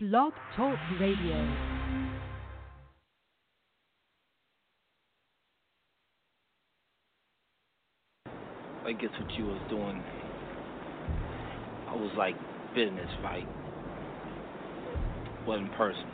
[0.00, 1.34] Blog Talk Radio.
[8.86, 10.00] I guess what you was doing,
[11.88, 12.36] I was like
[12.76, 13.48] business fight.
[15.48, 16.06] Wasn't personal.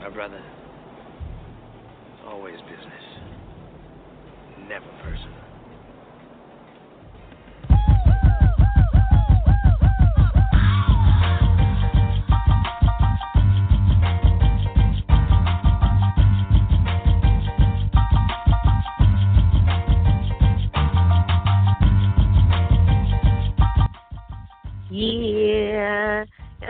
[0.00, 3.04] My brother, it's always business.
[4.68, 5.51] Never personal.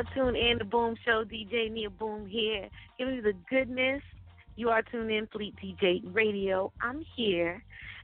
[0.02, 0.14] Yeah.
[0.14, 1.24] Now tune in to Boom Show.
[1.24, 2.68] DJ Nia Boom here.
[2.98, 4.02] Giving you the goodness.
[4.56, 6.72] You are tuned in Fleet DJ Radio.
[6.80, 7.62] I'm here.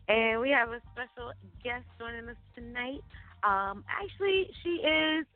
[0.08, 3.00] And we have a special guest joining us tonight.
[3.44, 5.26] Um, actually, she is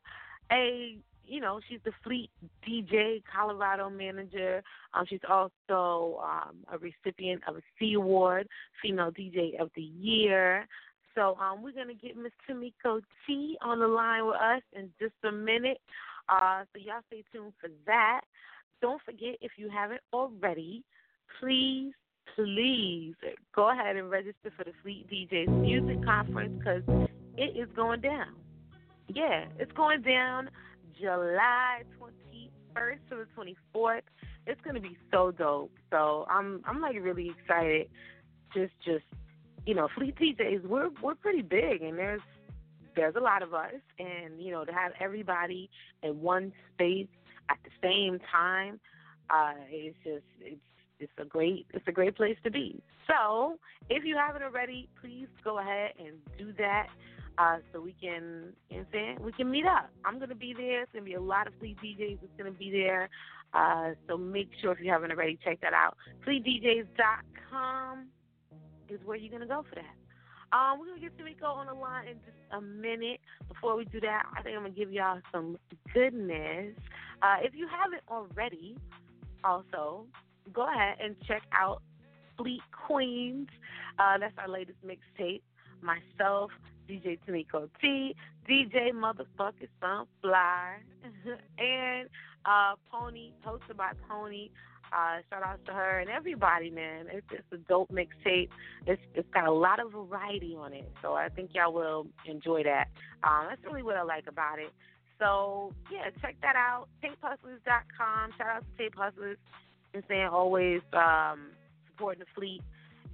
[0.50, 2.30] a, you know, she's the Fleet
[2.66, 4.62] DJ Colorado manager.
[4.94, 8.48] Um, she's also um, a recipient of a Sea Award,
[8.80, 10.66] Female DJ of the Year.
[11.14, 15.12] So um, we're gonna get Miss Timeko T on the line with us in just
[15.24, 15.78] a minute.
[16.32, 18.22] Uh, so y'all stay tuned for that.
[18.80, 20.82] Don't forget if you haven't already,
[21.38, 21.92] please,
[22.34, 23.14] please
[23.54, 26.82] go ahead and register for the Fleet DJs Music Conference because
[27.36, 28.34] it is going down.
[29.08, 30.48] Yeah, it's going down
[30.98, 34.00] July 21st to the 24th.
[34.46, 35.72] It's gonna be so dope.
[35.90, 37.88] So I'm I'm like really excited.
[38.54, 39.04] Just just
[39.66, 42.22] you know, Fleet DJs, we're we're pretty big, and there's
[42.94, 45.70] there's a lot of us, and you know, to have everybody
[46.02, 47.08] in one space
[47.50, 48.80] at the same time,
[49.30, 50.60] uh, it's just it's
[50.98, 52.82] it's a great it's a great place to be.
[53.06, 53.58] So
[53.90, 56.88] if you haven't already, please go ahead and do that.
[57.38, 59.90] Uh, so we can, you know we can meet up.
[60.04, 60.82] I'm gonna be there.
[60.82, 62.18] It's gonna be a lot of Fleet DJs.
[62.22, 63.08] It's gonna be there.
[63.54, 65.96] Uh, so make sure if you haven't already, check that out.
[66.26, 68.06] FleetDJs.com
[68.88, 69.94] is where you're gonna go for that.
[70.52, 73.20] Um, we're gonna get Timeko on the line in just a minute.
[73.48, 75.58] Before we do that, I think I'm gonna give y'all some
[75.94, 76.74] goodness.
[77.22, 78.76] Uh, if you haven't already,
[79.44, 80.06] also
[80.52, 81.82] go ahead and check out
[82.36, 83.48] Fleet Queens.
[83.98, 85.42] Uh, that's our latest mixtape.
[85.80, 86.50] Myself,
[86.88, 88.14] DJ Timeko T,
[88.48, 90.74] DJ Motherfucker Sunfly,
[91.58, 92.08] and
[92.44, 94.50] uh, Pony, hosted by Pony.
[94.92, 97.06] Uh, shout out to her and everybody, man.
[97.10, 98.48] It's it's a dope mixtape.
[98.86, 102.62] It's it's got a lot of variety on it, so I think y'all will enjoy
[102.64, 102.88] that.
[103.24, 104.70] Um, that's really what I like about it.
[105.18, 106.88] So yeah, check that out.
[107.02, 108.30] TapeHustlers.com.
[108.36, 109.38] Shout out to Tape Hustlers.
[109.94, 111.50] And saying always um,
[111.86, 112.62] supporting the fleet.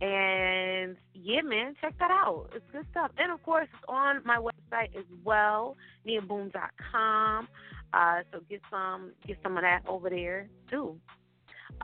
[0.01, 2.51] And yeah, man, check that out.
[2.55, 3.11] It's good stuff.
[3.19, 7.49] And of course, it's on my website as well, niaboom.com.
[7.93, 10.97] Uh, so get some get some of that over there too.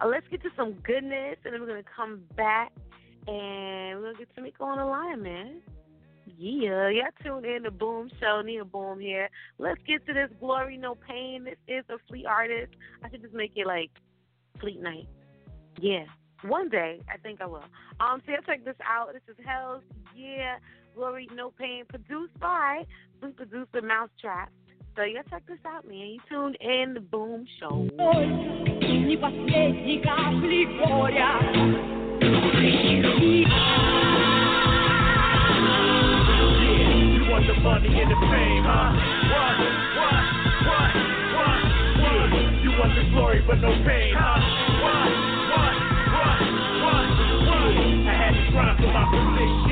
[0.01, 2.73] Uh, let's get to some goodness, and then we're gonna come back
[3.27, 5.61] and we're gonna get Timeko on the line, man.
[6.37, 7.07] Yeah, y'all
[7.45, 8.43] in to Boom Show.
[8.45, 9.29] Nia Boom here.
[9.59, 11.45] Let's get to this Glory No Pain.
[11.45, 12.73] This is a Fleet artist.
[13.03, 13.91] I should just make it like
[14.61, 15.09] Fleet Night.
[15.81, 16.05] Yeah.
[16.43, 17.65] One day, I think I will.
[18.01, 19.13] Um, so y'all check this out.
[19.13, 19.83] This is Hell's
[20.15, 20.57] Yeah,
[20.95, 22.85] Glory No Pain, produced by
[23.21, 24.51] Fleet producer Mousetrap.
[24.97, 25.97] So y'all check this out, man.
[25.97, 27.89] You tuned in the Boom Show.
[43.15, 44.39] Glory but no pain, huh?
[44.91, 45.15] What?
[45.15, 45.35] What?
[45.47, 45.71] What?
[45.75, 45.95] What?
[46.87, 47.65] What?
[48.05, 49.64] I had to grind for my position.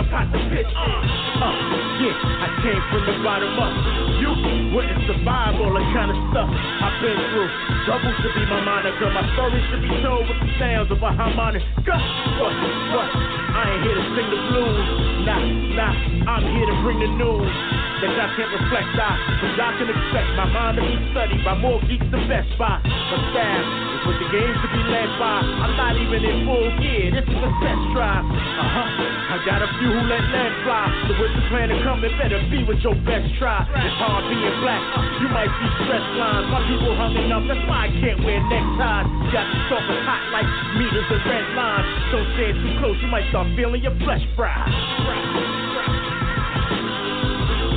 [0.00, 0.96] A pot to pitch in.
[1.40, 1.52] Uh,
[2.00, 3.72] yeah, I came from the bottom up.
[4.16, 4.32] You
[4.72, 7.50] wouldn't survive all the kind of stuff I've been through.
[7.84, 9.12] Trouble should be my moniker.
[9.12, 11.96] My story should be told with the sounds of a harmonica.
[12.40, 12.52] What,
[12.96, 13.10] what?
[13.12, 14.86] I ain't here to sing the blues.
[15.28, 15.44] Nah,
[15.76, 15.94] nah,
[16.32, 17.52] I'm here to bring the news.
[18.00, 21.52] That I can't reflect on, but y'all can expect my mind to be studied by
[21.60, 22.80] more geeks than Best Buy.
[22.80, 25.38] My staff what the game should be led by.
[25.38, 28.26] I'm not even in full gear, this is a test drive.
[28.26, 28.90] Uh huh.
[29.30, 30.90] I got a few who let lead fly.
[31.06, 33.62] So with the plan to come, it better be with your best try.
[33.62, 34.82] It's hard being black.
[35.22, 36.50] You might be stress lines.
[36.50, 39.30] My people hung up, that's why I can't wear neckties.
[39.30, 41.86] Got the stalkers hot like meters and red lines.
[42.10, 44.66] Don't stand too close, you might start feeling your flesh fry.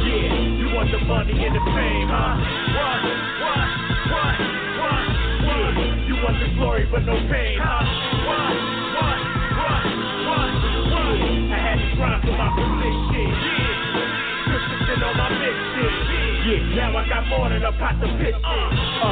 [0.01, 2.41] Yeah, you want the money and the fame, huh?
[2.73, 3.05] What,
[3.37, 3.69] what,
[4.09, 4.33] what,
[4.81, 5.92] what, what?
[6.23, 7.83] You want the glory but no pain, huh?
[8.23, 8.55] What,
[8.95, 9.19] what,
[9.59, 9.83] what,
[10.23, 10.51] what,
[10.87, 11.19] what?
[11.51, 14.47] I had to grind for my position, yeah.
[14.47, 15.27] Christensen on my
[16.47, 18.39] Yeah, now I got more than a pot to piss in.
[18.39, 19.11] Uh,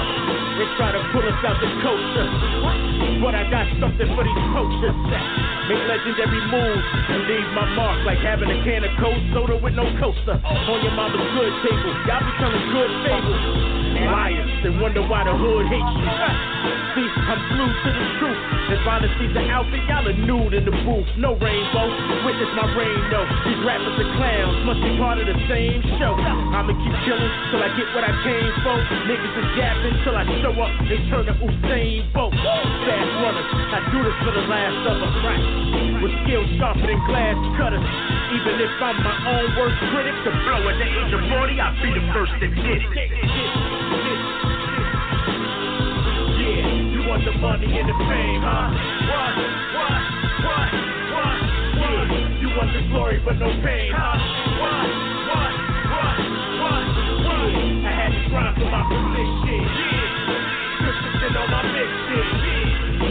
[0.55, 2.27] they try to pull us out the culture.
[3.19, 4.95] But I got something for these poachers.
[5.67, 9.75] Make legendary moves and leave my mark like having a can of cold soda with
[9.75, 11.91] no coaster on your mama's good table.
[12.07, 13.81] Y'all be telling good fables.
[13.99, 16.07] Liars, they wonder why the hood hates you.
[16.95, 18.39] See, I'm glued to the truth.
[18.71, 21.07] If honesty's the outfit, y'all are nude in the booth.
[21.19, 21.88] No rainbow,
[22.23, 23.27] witness my rain though.
[23.47, 26.15] These rappers are clowns, must be part of the same show.
[26.15, 28.75] I'ma keep killing till I get what I came for.
[29.07, 30.71] Niggas is yapping till I show up.
[30.87, 32.35] They turn to Usain Bolt.
[32.35, 35.15] Fast runners, I do this for the last of us.
[35.23, 35.44] Right.
[36.03, 37.87] With skills sharper than glass cutters.
[38.31, 41.75] Even if I'm my own worst critic, to blow at the age of 40, I'll
[41.83, 43.81] be the first that did it.
[47.11, 48.71] Want the money and the fame, huh?
[49.11, 49.35] What?
[49.75, 49.99] What?
[50.47, 50.71] What?
[51.11, 51.39] What?
[51.75, 52.39] What?
[52.39, 54.15] You want the glory but no pain, huh?
[54.63, 54.87] What?
[55.27, 55.51] What?
[55.91, 56.17] What?
[56.55, 56.83] What?
[57.27, 57.51] What?
[57.83, 59.59] I had to grind for my position.
[59.59, 60.87] Yeah.
[60.87, 62.60] Persistent on my mission.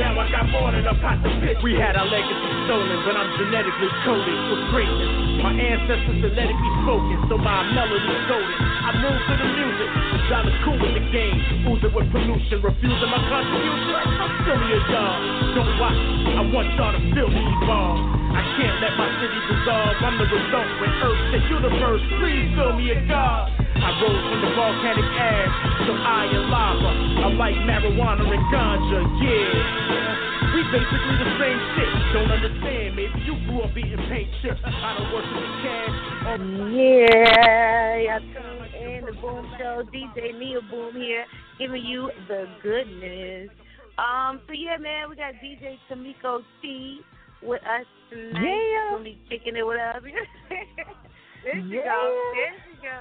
[0.01, 1.29] Now I got more than a pot to.
[1.61, 5.13] We had our legacy stolen, but I'm genetically coded for greatness.
[5.45, 8.57] My ancestors genetically spoken, so my melody is golden.
[8.81, 11.37] I move to the music, the dollar's cool with the game.
[11.69, 14.01] Oozing with pollution, refusing my contribution.
[14.25, 15.21] I'm silly as y'all.
[15.53, 16.01] Don't watch,
[16.33, 18.01] I want y'all to feel me evolve.
[18.33, 20.01] I can't let my city dissolve.
[20.01, 22.05] I'm the result when Earth the universe.
[22.25, 23.60] Please fill me a God.
[23.81, 25.53] I rose from the volcanic ash,
[25.89, 26.91] so I am lava.
[27.25, 30.53] I like marijuana and ganja, yeah.
[30.53, 31.91] We basically the same shit.
[32.13, 34.61] Don't understand, maybe you grew up eating paint chips.
[34.65, 35.97] I don't worship the cash.
[36.27, 36.37] Or
[36.71, 39.83] Yeah, y'all tuned in the Boom Show.
[39.95, 41.25] DJ Nia Boom here,
[41.59, 43.49] giving you the goodness.
[43.97, 47.01] Um, so yeah, man, we got DJ Timeko T
[47.43, 48.43] with us tonight.
[48.43, 48.91] Yeah.
[48.93, 50.03] Gonna be kicking it with us.
[51.45, 51.85] there you Yeah.
[51.85, 52.33] go.
[52.35, 52.99] There you go.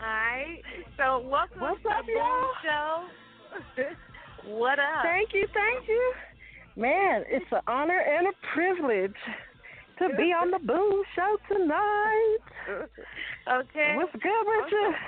[0.00, 0.62] All right.
[0.96, 2.48] So welcome What's to up, the Boom?
[2.64, 3.04] Show.
[4.56, 5.04] what up?
[5.04, 6.12] Thank you, thank you.
[6.76, 9.18] Man, it's an honor and a privilege
[9.98, 12.38] to be on the Boom Show tonight.
[13.50, 13.94] Okay.
[13.96, 14.92] What's good with you?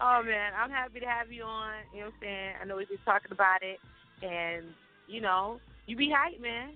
[0.00, 1.74] Oh man, I'm happy to have you on.
[1.92, 2.54] You know what I'm saying?
[2.62, 3.82] I know we've been talking about it,
[4.22, 4.66] and
[5.08, 6.74] you know, you be hype, man.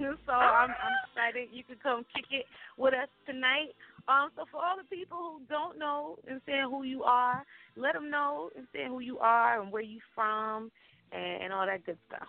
[0.00, 2.46] so I'm I'm excited you can come kick it
[2.78, 3.76] with us tonight.
[4.08, 7.44] Um, so for all the people who don't know and saying who you are,
[7.76, 10.70] let them know and saying who you are and where you from
[11.12, 12.28] and, and all that good stuff.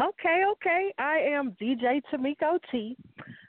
[0.00, 0.92] Okay, okay.
[0.98, 2.96] I am DJ Timeko T.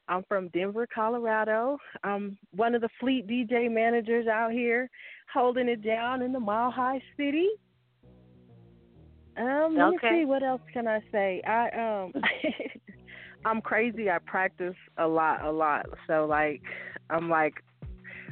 [0.07, 1.77] I'm from Denver, Colorado.
[2.03, 4.89] I'm one of the fleet DJ managers out here,
[5.33, 7.47] holding it down in the Mile High City.
[9.37, 9.89] Um, let Okay.
[9.89, 11.41] me see what else can I say.
[11.45, 11.69] I
[12.05, 12.13] um
[13.45, 14.09] I'm crazy.
[14.09, 15.85] I practice a lot, a lot.
[16.07, 16.61] So like
[17.09, 17.63] I'm like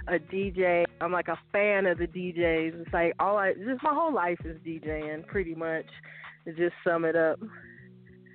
[0.08, 0.86] a DJ.
[1.02, 2.82] I'm like a fan of the DJs.
[2.82, 5.86] It's like all I just my whole life is DJing pretty much.
[6.46, 7.40] To just sum it up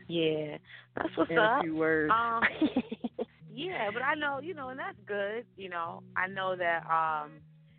[0.08, 0.56] Yeah,
[0.96, 1.60] that's what's in up.
[1.60, 2.12] a few words.
[2.12, 2.42] Um,
[3.52, 5.44] Yeah, but I know, you know, and that's good.
[5.56, 7.32] You know, I know that, um,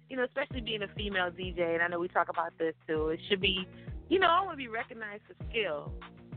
[0.10, 3.10] you know, especially being a female DJ, and I know we talk about this too.
[3.10, 3.66] It should be,
[4.10, 5.92] you know, I want to be recognized for skill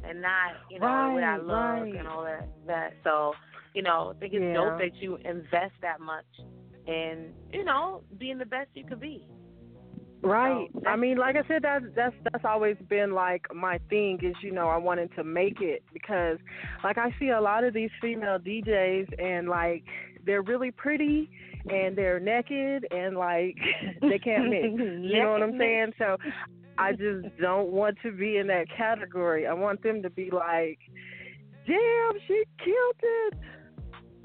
[0.08, 1.94] and not, you know, the way I Right, look right.
[1.98, 2.48] and all that.
[2.66, 3.32] That so,
[3.74, 4.54] you know, I think it's Yeah.
[4.54, 6.26] dope that you invest that much
[6.86, 9.26] in, you know, being the best you could be.
[10.22, 10.70] Right.
[10.74, 14.34] So I mean, like I said, that's that's that's always been like my thing is
[14.43, 16.38] you know I wanted to make it because
[16.82, 19.84] like I see a lot of these female DJs and like
[20.24, 21.29] they're really pretty
[21.69, 23.56] and they're naked and like
[24.00, 24.69] they can't mix.
[24.79, 25.93] You know what I'm saying?
[25.98, 26.17] So
[26.78, 29.46] I just don't want to be in that category.
[29.46, 30.78] I want them to be like,
[31.66, 33.34] damn, she killed it.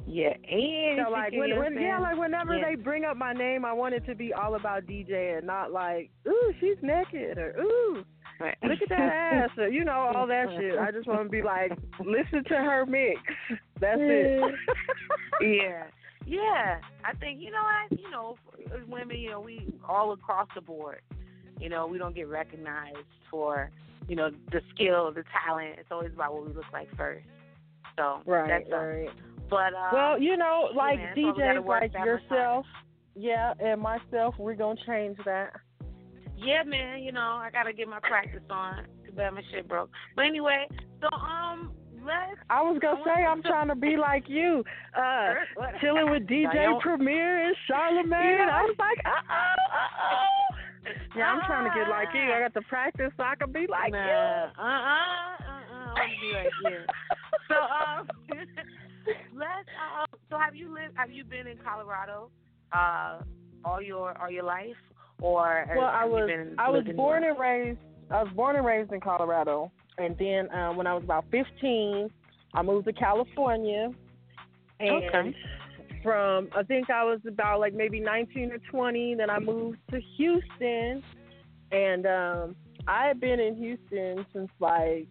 [0.07, 2.69] Yeah, and So like when, when yeah, like whenever Yeah.
[2.69, 5.71] they bring up my name, I want it to be all about DJ and not
[5.71, 8.03] like, ooh, she's naked or ooh,
[8.39, 8.57] Right.
[8.63, 10.79] look at that ass or you know all that shit.
[10.79, 13.19] I just want to be like, listen to her mix.
[13.79, 14.55] That's it.
[15.41, 15.83] yeah,
[16.25, 16.79] yeah.
[17.05, 18.35] I think you know I you know,
[18.73, 21.01] as uh, women, you know, we all across the board,
[21.59, 22.97] you know, we don't get recognized
[23.29, 23.71] for
[24.07, 25.75] you know the skill, the talent.
[25.79, 27.25] It's always about what we look like first.
[27.97, 28.71] So right, that's us.
[28.73, 29.09] right.
[29.49, 32.21] But uh, Well, you know, like man, so we gotta DJs like that much harder.
[32.29, 32.65] yourself,
[33.15, 35.53] yeah, and myself, we're gonna change that.
[36.37, 37.01] yeah, man.
[37.03, 38.85] You know, I gotta get my practice on.
[39.05, 39.89] Too bad my shit broke.
[40.15, 40.67] But anyway,
[41.01, 41.71] so um,
[42.05, 42.39] let's.
[42.49, 44.63] I was gonna I say I'm to- trying to be like you,
[44.95, 45.33] uh,
[45.81, 48.37] chilling with DJ Premier and Charlemagne.
[48.39, 48.49] Yeah.
[48.53, 50.55] I was like, uh oh, uh oh.
[51.15, 52.31] Yeah, I'm trying to get like you.
[52.31, 54.13] I got to practice so I can be like nah, you.
[54.13, 55.93] uh, uh, uh, uh.
[55.93, 56.79] I want to be like you.
[57.47, 58.07] So um,
[59.33, 59.67] let's.
[59.73, 60.93] Uh, so have you lived?
[60.95, 62.29] Have you been in Colorado?
[62.71, 63.19] Uh,
[63.65, 64.77] all your all your life,
[65.21, 67.31] or Well, I have you was been I was born there?
[67.31, 67.79] and raised
[68.11, 72.09] I was born and raised in Colorado, and then uh, when I was about 15,
[72.53, 73.91] I moved to California,
[74.79, 75.35] and Okay.
[76.03, 79.99] From I think I was about like maybe 19 or 20, then I moved to
[80.17, 81.03] Houston,
[81.71, 82.55] and um,
[82.87, 85.07] I had been in Houston since like.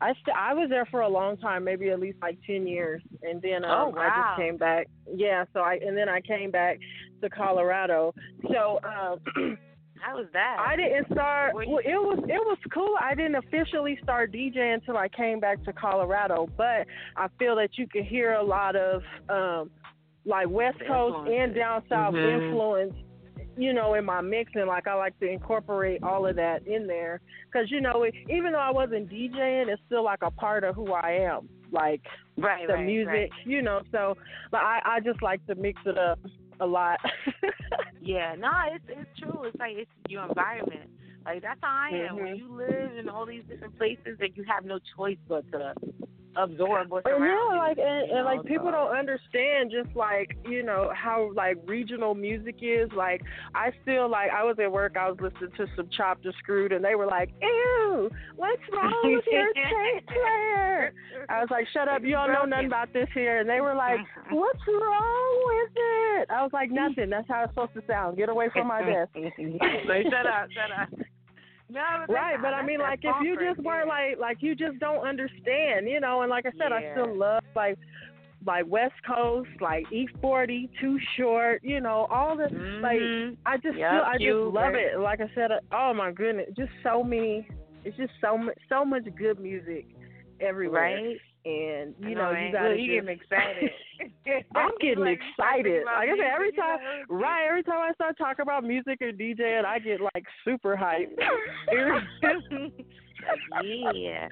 [0.00, 3.00] I st- I was there for a long time, maybe at least like ten years,
[3.22, 4.88] and then um, Oh, I just came back.
[5.06, 6.80] Yeah, so I and then I came back
[7.22, 8.12] to Colorado.
[8.52, 9.56] So um,
[10.02, 10.56] How was that?
[10.58, 11.54] I didn't start.
[11.54, 12.96] Well, it was it was cool.
[13.00, 17.78] I didn't officially start DJing until I came back to Colorado, but I feel that
[17.78, 19.70] you could hear a lot of um
[20.24, 22.44] like West Coast and down south Mhm.
[22.44, 22.94] influence.
[23.56, 27.20] You know, in my mixing, like I like to incorporate all of that in there,
[27.46, 30.74] because you know, it, even though I wasn't DJing, it's still like a part of
[30.74, 31.48] who I am.
[31.70, 32.00] Like
[32.36, 33.30] right, the right, music, right.
[33.44, 33.82] you know.
[33.92, 34.16] So,
[34.52, 36.18] like, I I just like to mix it up
[36.62, 36.98] a lot.
[38.00, 39.44] Yeah, no, it's it's true.
[39.44, 40.90] It's like it's your environment.
[41.24, 42.20] Like that's how I am.
[42.20, 42.36] When Mhm.
[42.36, 45.74] you live in all these different places, that you have no choice but to
[46.36, 47.58] absorb what's And around yeah, you.
[47.58, 48.88] like and, and like people uh-huh.
[48.88, 52.90] don't understand just like you know how like regional music is.
[52.96, 53.22] Like
[53.54, 56.72] I still like I was at work, I was listening to some Chopped and Screwed,
[56.72, 60.92] and they were like, "Ew, what's wrong with your tape player?"
[61.28, 63.74] I was like, "Shut up, you don't know nothing about this here." And they were
[63.74, 64.36] like, uh-huh.
[64.36, 67.10] "What's wrong with it?" I was like, "Nothing.
[67.10, 68.16] That's how it's supposed to sound.
[68.16, 70.88] Get away from my desk." so shut up, shut up.
[71.72, 74.54] No, but Right, that's- but I mean, like, if you just weren't like, like, you
[74.54, 76.22] just don't understand, you know.
[76.22, 77.78] And like I said, I still love like,
[78.44, 82.48] like West Coast, like E Forty, Too Short, you know, all the
[82.82, 82.98] like.
[83.00, 83.36] Mhm.
[83.46, 84.86] I just Yep, feel, I Cube, just love right.
[84.94, 84.98] it.
[84.98, 87.46] Like I said, uh, oh my goodness, just so many.
[87.84, 89.86] It's just so much, so much good music
[90.40, 91.20] everywhere, right?
[91.44, 93.70] And you know, know, you Look, you getting excited.
[94.54, 95.84] I'm getting Like, you start thinking excited.
[95.84, 97.46] Like I said, every time, right?
[97.48, 101.18] Every time I start talking about music or DJing, I get like super hyped.
[103.64, 104.28] yeah.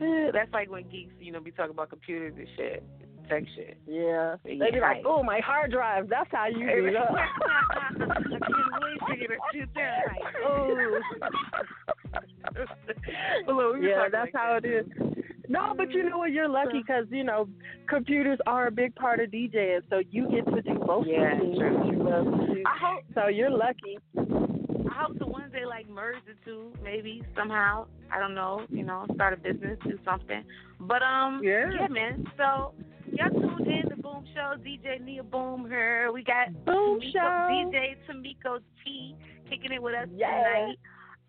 [0.00, 0.30] yeah.
[0.32, 2.84] That's like when geeks, you know, be talking about computers and shit,
[3.28, 3.78] tech shit.
[3.86, 4.36] Yeah.
[4.44, 6.08] Yeah, They be like, oh, my hard drive.
[6.08, 6.94] That's how you do it.
[10.46, 11.00] oh.
[12.54, 14.86] Can yeah, that's like how that, it is.
[15.48, 16.30] No, but you know what?
[16.30, 17.48] You're lucky because, you know,
[17.88, 21.38] computers are a big part of DJing, so you get to do both Yeah, of
[21.38, 21.56] things
[21.90, 22.62] you love to.
[22.66, 23.98] I hope So you're lucky.
[24.16, 27.86] I hope the ones they like merge the two, maybe somehow.
[28.12, 30.44] I don't know, you know, start a business, do something.
[30.80, 31.86] But um, Yeah.
[31.90, 32.26] man.
[32.36, 32.72] So
[33.14, 36.10] y'all tuned in to Boom Show, DJ Nia Boom here.
[36.12, 37.48] We got Boom Timeko, Show.
[37.50, 39.14] DJ Timeko T
[39.48, 40.28] kicking it with us Yeah.
[40.30, 40.76] tonight.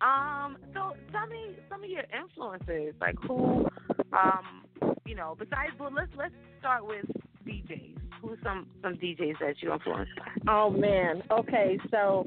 [0.00, 3.66] Um, so tell me some of your influences, like who,
[4.12, 4.64] um,
[5.04, 5.72] you know, besides.
[5.78, 7.04] Well, let's let's start with
[7.46, 7.96] DJs.
[8.22, 10.52] Who's some some DJs that you influenced by?
[10.52, 11.22] Oh man.
[11.30, 12.26] Okay, so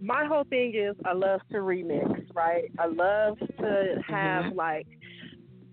[0.00, 2.64] my whole thing is I love to remix, right?
[2.78, 4.56] I love to have Mhm.
[4.56, 4.86] like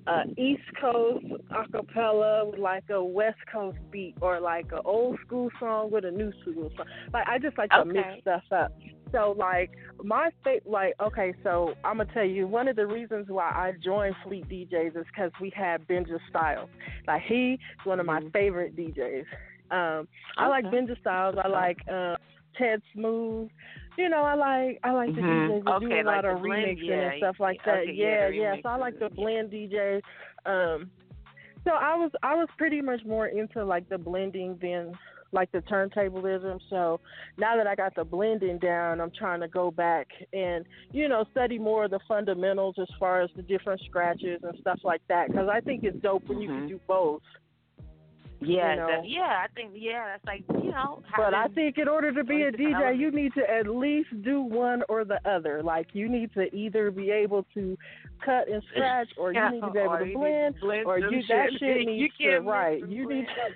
[0.08, 5.50] a East Coast acapella with like a West Coast beat or like an old school
[5.60, 6.86] song with a new school song.
[7.14, 8.72] Like I just like to mix stuff up.
[9.12, 9.72] So like
[10.04, 13.74] my fa- like okay, so I'm gonna tell you one of the reasons why I
[13.84, 16.70] joined Fleet DJs is because we had Benja Styles.
[17.08, 18.32] Like he's one of my Mhm.
[18.34, 19.26] favorite DJs.
[19.72, 20.66] Um, I like.
[20.66, 21.36] Benja Styles.
[21.44, 22.16] I like uh,
[22.58, 23.50] Ted Smooth.
[23.98, 25.48] You know, I like I like the Mhm.
[25.48, 27.80] DJs that do Okay, a lot of remixing yeah, and stuff like that.
[27.80, 28.62] okay, yeah, yeah, yeah.
[28.62, 30.02] So I like the blend DJs.
[30.46, 30.92] Um,
[31.64, 34.94] so I was I was pretty much more into like the blending than
[35.34, 36.60] like the turntablism.
[36.70, 37.00] So
[37.38, 41.26] now that I got the blending down, I'm trying to go back and you know
[41.32, 45.28] study more of the fundamentals as far as the different scratches and stuff like that.
[45.28, 46.58] Because I think it's dope when you Mhm.
[46.60, 47.22] can do both.
[48.44, 48.88] Yeah, you know.
[48.88, 49.44] that- yeah.
[49.44, 51.04] I think yeah, that's like you know.
[51.16, 54.42] But I think in order to be a DJ, you need to at least do
[54.42, 55.62] one or the other.
[55.62, 57.78] Like you need to either be able to
[58.26, 61.22] cut and scratch, or you need to be able to you blend, blend or you
[61.30, 61.60] that shit.
[61.60, 62.84] shit You needs to right.
[62.88, 63.54] You need to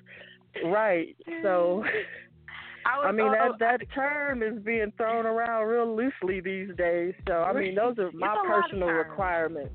[0.66, 1.16] right.
[1.44, 1.84] So
[2.86, 7.14] I, was, I mean that that term is being thrown around real loosely these days.
[7.28, 9.74] So I mean those are my It's a lot of personal requirements.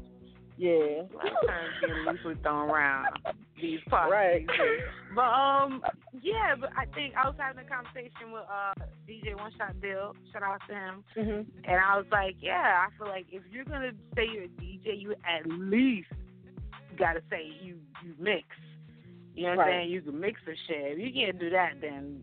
[0.57, 0.69] Yeah.
[0.69, 3.07] A lot of terms being loosely thrown around
[3.61, 4.13] these parts.
[4.13, 4.47] Right.
[5.15, 5.83] But um,
[6.23, 6.55] yeah.
[6.61, 8.75] But I think I was having a conversation with uh
[9.09, 10.15] DJ One Shot Bill.
[10.33, 11.05] Shout out to him.
[11.17, 11.47] Mhm.
[11.65, 15.01] And I was like, yeah, I feel like if you're gonna say you're a DJ,
[15.01, 16.13] you at least
[16.99, 18.45] gotta say you you mix.
[19.41, 19.73] You know what Right.
[19.75, 19.91] I'm saying?
[19.91, 20.93] You can mix the shit.
[20.93, 22.21] If you can't do that, then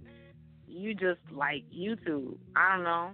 [0.68, 2.38] you just like YouTube.
[2.56, 3.10] I don't know.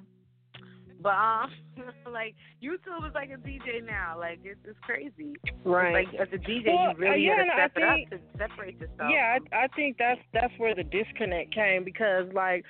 [1.01, 1.51] But um,
[2.11, 4.15] like YouTube is like a DJ now.
[4.17, 5.33] Like it's it's crazy.
[5.63, 5.93] Right.
[6.05, 8.13] Like as a DJ, Well, you really uh, yeah, gotta and I step it think-
[8.13, 9.09] up to separate yourself.
[9.11, 12.63] Yeah, I, I think that's that's where the disconnect came because like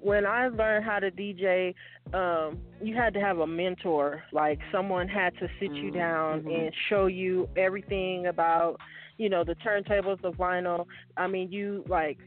[0.00, 1.74] when I learned how to DJ,
[2.14, 4.22] um, you had to have a mentor.
[4.32, 6.66] Like someone had to sit you down Mhm.
[6.66, 8.78] and show you everything about,
[9.18, 10.86] you know, the turntables, the vinyl.
[11.16, 12.18] I mean, you like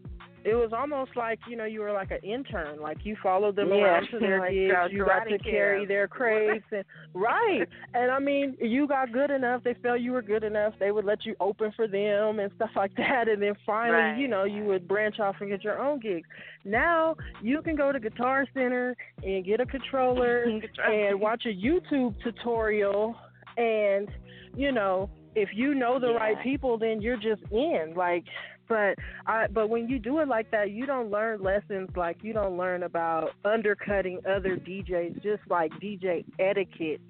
[0.45, 2.81] it was almost like you know you were like an intern.
[2.81, 4.73] Like you followed them Yeah, around to their like, gigs.
[4.91, 7.67] You got to carry their crates and right.
[7.93, 9.63] And I mean, you got good enough.
[9.63, 10.73] They felt you were good enough.
[10.79, 13.27] They would let you open for them and stuff like that.
[13.27, 16.27] And then finally, Right, you know, you would branch off and get your own gigs.
[16.63, 20.43] Now you can go to Guitar Center and get a controller
[20.85, 23.15] and watch a YouTube tutorial
[23.57, 24.07] and
[24.55, 28.23] you know if you know the right people then you're just in like
[28.67, 28.95] but
[29.25, 32.57] I but when you do it like that you don't learn lessons like you don't
[32.57, 37.01] learn about undercutting other DJs just like DJ etiquette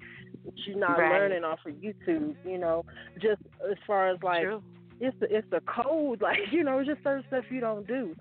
[0.66, 1.20] you're not Right.
[1.20, 2.84] learning off of YouTube you know
[3.20, 4.62] just as far as like True.
[5.00, 8.14] it's the it's the code like you know it's just certain stuff you don't do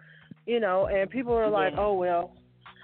[0.45, 1.79] you know and people are like Yeah.
[1.81, 2.31] oh well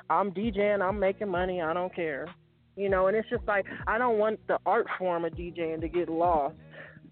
[0.09, 2.27] i'm djing i'm making money i don't care
[2.75, 5.87] you know and it's just like i don't want the art form of djing to
[5.87, 6.55] get lost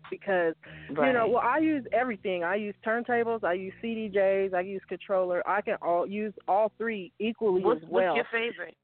[0.09, 0.55] because
[0.91, 1.07] Right.
[1.07, 5.41] you know well i use everything i use turntables i use cdjs i use controller
[5.47, 8.75] i can all use all three equally what's, as well what's your favorite?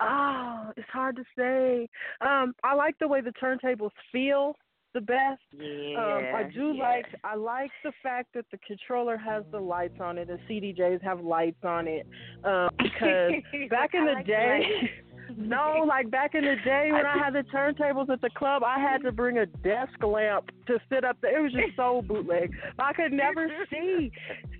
[0.00, 1.88] oh it's hard to say
[2.20, 4.56] um i like the way the turntables feel
[4.94, 5.98] the best Yeah.
[5.98, 6.82] um, I do yeah.
[6.82, 10.28] like I like the fact that the controller has the lights on it.
[10.28, 12.06] The CDJs have lights on it
[12.44, 13.32] um, because
[13.70, 14.90] back in the like the day.
[15.36, 18.78] No, like back in the day when I had the turntables at the club, I
[18.78, 21.38] had to bring a desk lamp to sit up there.
[21.38, 22.52] It was just so bootleg.
[22.78, 24.10] I could never see.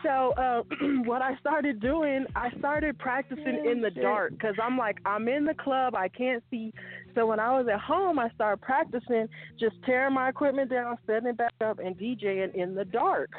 [0.03, 0.63] So uh,
[1.05, 5.45] what I started doing, I started practicing in the dark because I'm like, I'm in
[5.45, 6.73] the club, I can't see.
[7.15, 9.29] So when I was at home, I started practicing
[9.59, 13.31] just tearing my equipment down, setting it back up, and DJing in the dark.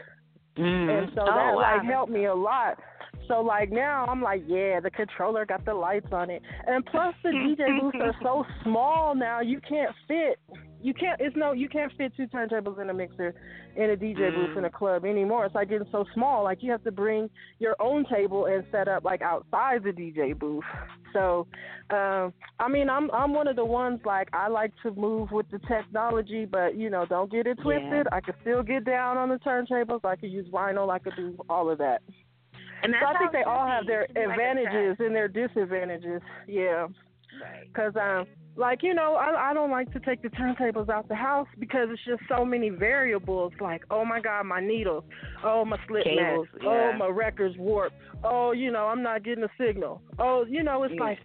[0.58, 0.90] Mm.
[0.90, 1.78] And so oh, that wow.
[1.80, 2.80] like helped me a lot.
[3.28, 6.42] So like now I'm like, yeah, the controller got the lights on it.
[6.68, 10.40] And plus the DJ booths are so small now you can't fit
[10.86, 13.34] you can't it's no you can't fit two turntables in a mixer
[13.76, 15.46] in a DJ booth in a club anymore.
[15.46, 16.44] It's like getting so small.
[16.44, 20.38] Like you have to bring your own table and set up like outside the DJ
[20.38, 20.64] booth.
[21.12, 21.48] So
[21.90, 25.50] um I mean I'm I'm one of the ones like I like to move with
[25.50, 28.08] the technology but you know, don't get it twisted.
[28.12, 31.36] I can still get down on the turntables, I could use vinyl, I could do
[31.50, 32.04] all of that.
[32.86, 36.22] And So I think they all have their advantages and their disadvantages.
[36.48, 36.88] Yeah,
[37.42, 37.68] Right.
[37.68, 41.16] because um, like you know, I I don't like to take the turntables out the
[41.16, 43.52] house because it's just so many variables.
[43.60, 45.04] Like, oh my God, my needles.
[45.44, 46.16] Oh my slip mat.
[46.16, 46.98] Cables, Oh yeah.
[46.98, 47.96] my record's warped.
[48.24, 50.02] Oh, you know, I'm not getting a signal.
[50.20, 51.04] Oh, you know, it's Yeah.
[51.04, 51.20] like,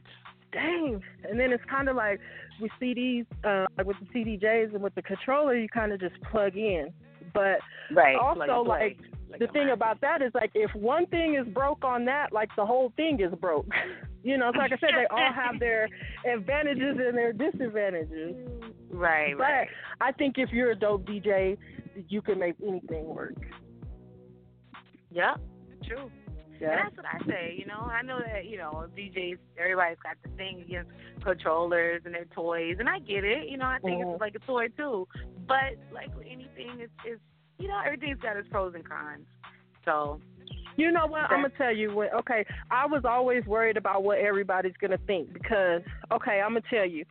[0.52, 1.00] dang.
[1.28, 2.18] And then it's kind of like
[2.60, 6.20] with CDs, uh, like with the CDJs and with the controller, you kind of just
[6.22, 6.92] plug in.
[7.32, 7.60] But
[7.92, 8.16] Right.
[8.16, 8.96] also, like.
[8.98, 9.08] play.
[9.30, 9.74] Like, the thing Mac.
[9.76, 13.20] about that is like if one thing is broke on that, like the whole thing
[13.20, 13.68] is broke.
[14.22, 15.88] you know, it's like I said, they all have their
[16.30, 18.34] advantages and their disadvantages.
[18.90, 19.36] Right.
[19.36, 19.36] Right.
[19.38, 19.68] But Right.
[20.00, 21.56] I think if you're a dope DJ,
[22.08, 23.34] you can make anything work.
[25.10, 25.40] Yep.
[25.86, 26.10] True.
[26.60, 26.72] Yeah.
[26.72, 27.80] And that's what I say, you know.
[27.90, 30.90] I know that, you know, DJs, everybody's got the thing against
[31.24, 33.48] controllers and their toys, and I get it.
[33.48, 34.12] You know, I think Mhm.
[34.12, 35.08] it's like a toy too.
[35.46, 37.20] But like with anything, it's, it's
[37.60, 39.26] you know, everything's got its pros and cons.
[39.84, 40.20] So,
[40.76, 41.30] You know what?
[41.30, 42.12] I'm gonna tell you what.
[42.14, 46.86] Okay, I was always worried about what everybody's gonna think because, okay, I'm gonna tell
[46.86, 47.04] you.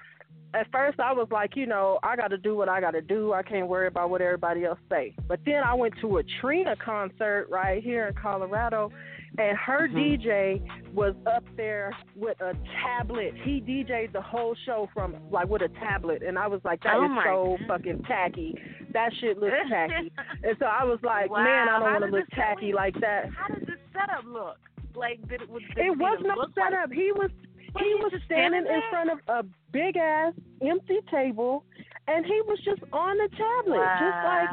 [0.56, 3.02] At first, I was like, you know, I got to do what I got to
[3.02, 3.34] do.
[3.34, 5.14] I can't worry about what everybody else say.
[5.28, 8.92] But then I went to a Trina concert right here in Colorado,
[9.38, 9.98] and her mm-hmm.
[9.98, 13.34] DJ was up there with a tablet.
[13.44, 16.96] He DJ'd the whole show from like with a tablet, and I was like, that
[16.96, 17.68] oh is Oh, my so God.
[17.68, 18.56] fucking tacky.
[18.94, 20.12] That shit looks tacky.
[20.44, 23.00] And so I was like, Wow, man, I don't want to look this- tacky like
[23.02, 23.26] that.
[23.38, 24.58] how does this setup look?
[24.96, 26.92] Like, did it was did It was no look like- setup.
[26.92, 27.30] He was
[27.78, 30.34] he he was standing standing in front of a big ass
[30.66, 31.64] empty table,
[32.08, 34.50] and he was just on the tablet, just like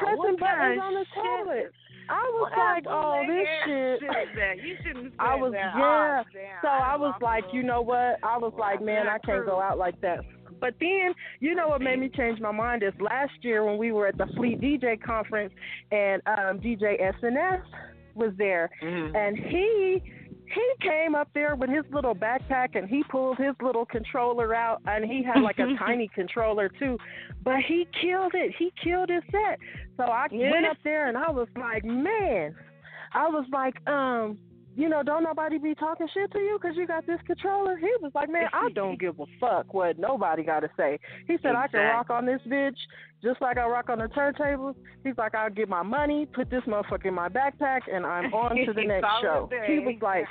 [0.00, 1.72] pressing buttons on the of shit tablet.
[2.08, 4.64] I was kind like, oh, this shit.
[4.64, 5.72] You shouldn't I was that.
[5.76, 6.22] yeah.
[6.22, 6.58] Oh.
[6.62, 8.18] So I was like, you know what?
[8.22, 10.20] I was like, man, I can't go out like that.
[10.60, 13.92] But then, you know what made me change my mind is last year when we
[13.92, 15.52] were at the Fleet DJ conference
[15.90, 17.62] and um DJ SNS
[18.14, 19.14] was there Mhm.
[19.14, 20.02] and he
[20.54, 24.80] he came up there with his little backpack and he pulled his little controller out
[24.86, 26.96] and he had like a tiny controller too
[27.44, 28.52] but he killed it.
[28.58, 29.58] He killed his set.
[29.96, 32.54] So i went up there and i was like man
[33.12, 34.38] i was like um
[34.76, 37.76] you know, don't nobody be talking shit to you because you got this controller.
[37.76, 40.98] He was like, man, I don't give a fuck what nobody got to say.
[41.26, 42.76] He said, I can rock on this bitch
[43.22, 44.74] just like I rock on the turntables.
[45.02, 48.54] He's like, I'll get my money, put this motherfucker in my backpack, and I'm on
[48.66, 49.48] to the next show.
[49.66, 50.26] He was like,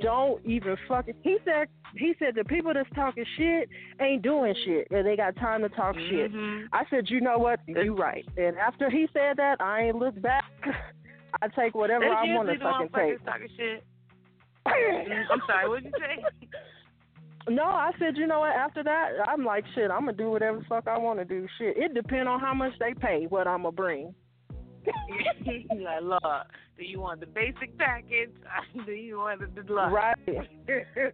[0.00, 1.14] don't even fucking.
[1.22, 3.68] He said, he said the people that's talking shit
[4.00, 6.32] ain't doing shit, and they got time to talk shit.
[6.32, 6.66] Mhm.
[6.72, 7.60] I said, you know what?
[7.66, 8.24] You right.
[8.36, 10.44] And after he said that, I ain't looked back.
[11.42, 13.24] I take whatever That's I want to fucking take.
[13.24, 13.84] talking shit.
[14.66, 16.24] Mm, I'm sorry, what did you say?
[17.48, 18.54] No, I said, you know what?
[18.54, 19.90] After that, I'm like, shit.
[19.90, 21.48] I'm gonna do whatever the fuck I want to do.
[21.58, 24.14] Shit, it depend on how much they pay, what I'm gonna bring.
[24.86, 26.22] Like, Lord,
[26.78, 28.30] do you want the basic package?
[28.86, 29.92] do you want the deluxe?
[29.92, 30.16] Right.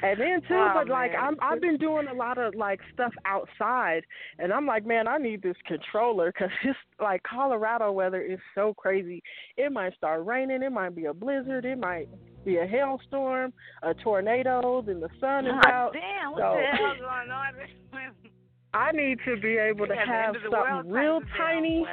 [0.00, 1.20] And then too, Oh, but like man.
[1.20, 4.02] I'm, I've been doing a lot of like stuff outside,
[4.38, 8.74] and I'm like, man, I need this controller because it's like Colorado weather is so
[8.74, 9.20] crazy.
[9.56, 12.08] It might start raining, it might be a blizzard, it might
[12.44, 15.92] be a hailstorm, a tornado, then the sun is God out.
[15.92, 17.54] damn, what So- the hell going on?
[18.74, 21.86] I need to be able to Yeah, have end of the world something real tiny.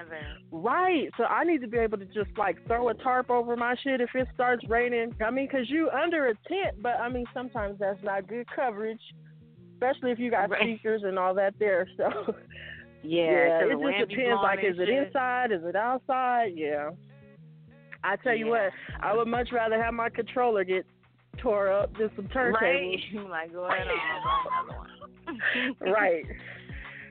[0.51, 1.09] Right.
[1.17, 4.01] So I need to be able to just like throw a tarp over my shit
[4.01, 5.15] if it starts raining.
[5.25, 8.99] I mean, cause you under a tent, but I mean, sometimes that's not good coverage,
[9.75, 10.61] especially if you got Right.
[10.61, 11.87] speakers and all that there.
[11.97, 12.35] So
[13.03, 14.41] yeah, it just depends.
[14.41, 15.07] Like, is it shit.
[15.07, 15.51] inside?
[15.51, 16.53] Is it outside?
[16.55, 16.89] Yeah.
[18.03, 18.51] I tell you Yeah.
[18.51, 20.85] what, I would much rather have my controller get
[21.37, 22.99] tore up than some Right.
[23.13, 23.29] turntables.
[23.29, 24.89] like, go ahead on, another one.
[25.93, 26.25] right.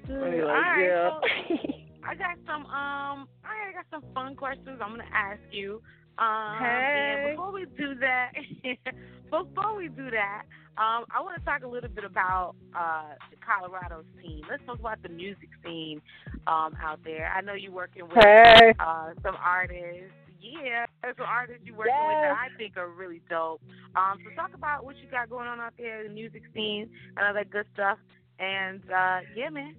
[0.09, 1.19] All Like, right, yeah.
[2.05, 5.81] I got some um I got some fun questions I'm gonna ask you.
[6.19, 7.31] Um Hey.
[7.31, 8.33] before we do that
[9.31, 10.43] before we do that,
[10.77, 14.43] um, I wanna talk a little bit about uh the Colorado scene.
[14.49, 16.01] Let's talk about the music scene
[16.47, 17.33] um out there.
[17.35, 18.73] I know you're working with hey.
[18.79, 20.12] uh some artists.
[20.40, 23.62] Yeah, there's some artists you're working with that I think are really dope.
[23.97, 27.27] Um, so talk about what you got going on out there, the music scene, and
[27.27, 27.99] all that good stuff.
[28.38, 29.75] And uh, yeah, man,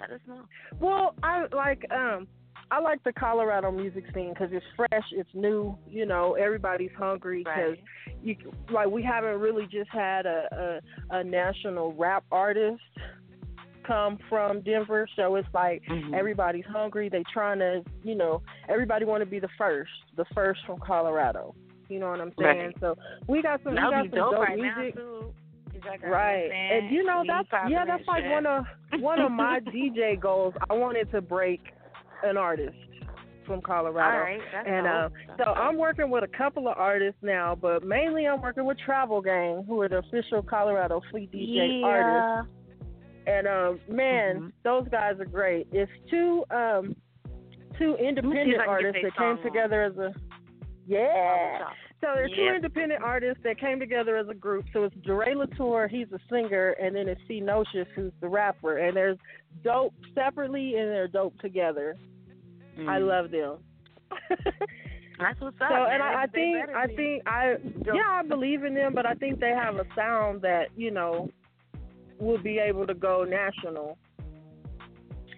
[0.00, 0.42] let us know.
[0.80, 2.26] Well, I like um
[2.72, 5.76] I like the Colorado music scene because it's fresh, it's new.
[5.88, 7.84] You know, everybody's hungry because Right.
[8.22, 8.36] you
[8.72, 12.80] like we haven't really just had a, a a national rap artist
[13.86, 16.14] come from Denver, so it's like Mhm.
[16.14, 17.08] everybody's hungry.
[17.08, 21.54] They trying to, you know, everybody want to be the first, the first from Colorado.
[21.88, 22.66] You know what I'm saying?
[22.66, 22.76] Right.
[22.78, 24.94] So we got some, we got some dope dope right music.
[25.84, 25.96] Now too.
[25.96, 26.50] You got that, Right.
[26.50, 28.30] And you know that's yeah, that's like shit.
[28.30, 28.64] one of
[29.00, 30.54] one of my DJ goals.
[30.68, 31.60] I wanted to break
[32.22, 32.76] an artist
[33.46, 34.16] from Colorado.
[34.18, 37.82] All right, that's And uh, so I'm working with a couple of artists now, but
[37.82, 41.86] mainly I'm working with Travel Gang, who are the official Colorado Fleet DJ yeah.
[41.86, 42.52] artists.
[43.26, 44.52] And um, man, Mhm.
[44.64, 45.66] those guys are great.
[45.72, 46.94] It's two um
[47.78, 49.42] two independent I can get artists that came on.
[49.42, 50.12] together as a
[50.86, 51.68] yeah.
[52.00, 54.64] So there's two independent artists that came together as a group.
[54.72, 58.78] So it's Dre Latour, he's a singer, and then it's C Nocious, who's the rapper.
[58.78, 59.18] And there's
[59.62, 61.96] dope separately and they're dope together.
[62.78, 63.06] I Mm.
[63.08, 63.58] love them.
[65.18, 65.68] That's what's up.
[65.68, 65.92] so man.
[65.92, 69.38] and I, I think I think I yeah I believe in them, but I think
[69.38, 71.28] they have a sound that you know
[72.18, 73.98] will be able to go national.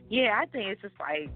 [0.09, 1.31] Yeah, I think it's just like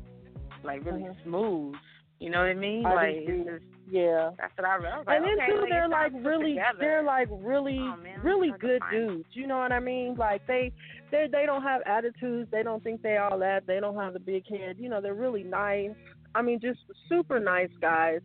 [0.62, 1.22] like really Mhm.
[1.24, 1.74] smooth.
[2.18, 2.86] You know what I mean?
[2.86, 4.30] I like just Yeah.
[4.38, 5.06] that's what I read.
[5.06, 6.78] Like, and then okay, too, like, they're like really, together.
[6.80, 9.28] they're like really, Oh, man, I'm really good dudes.
[9.32, 10.14] You know what I mean?
[10.16, 10.72] Like they,
[11.10, 12.50] they, they don't have attitudes.
[12.50, 13.66] They don't think they all that.
[13.66, 14.76] They don't have the big head.
[14.78, 15.90] You know, they're really nice.
[16.34, 18.20] I mean, just super nice guys.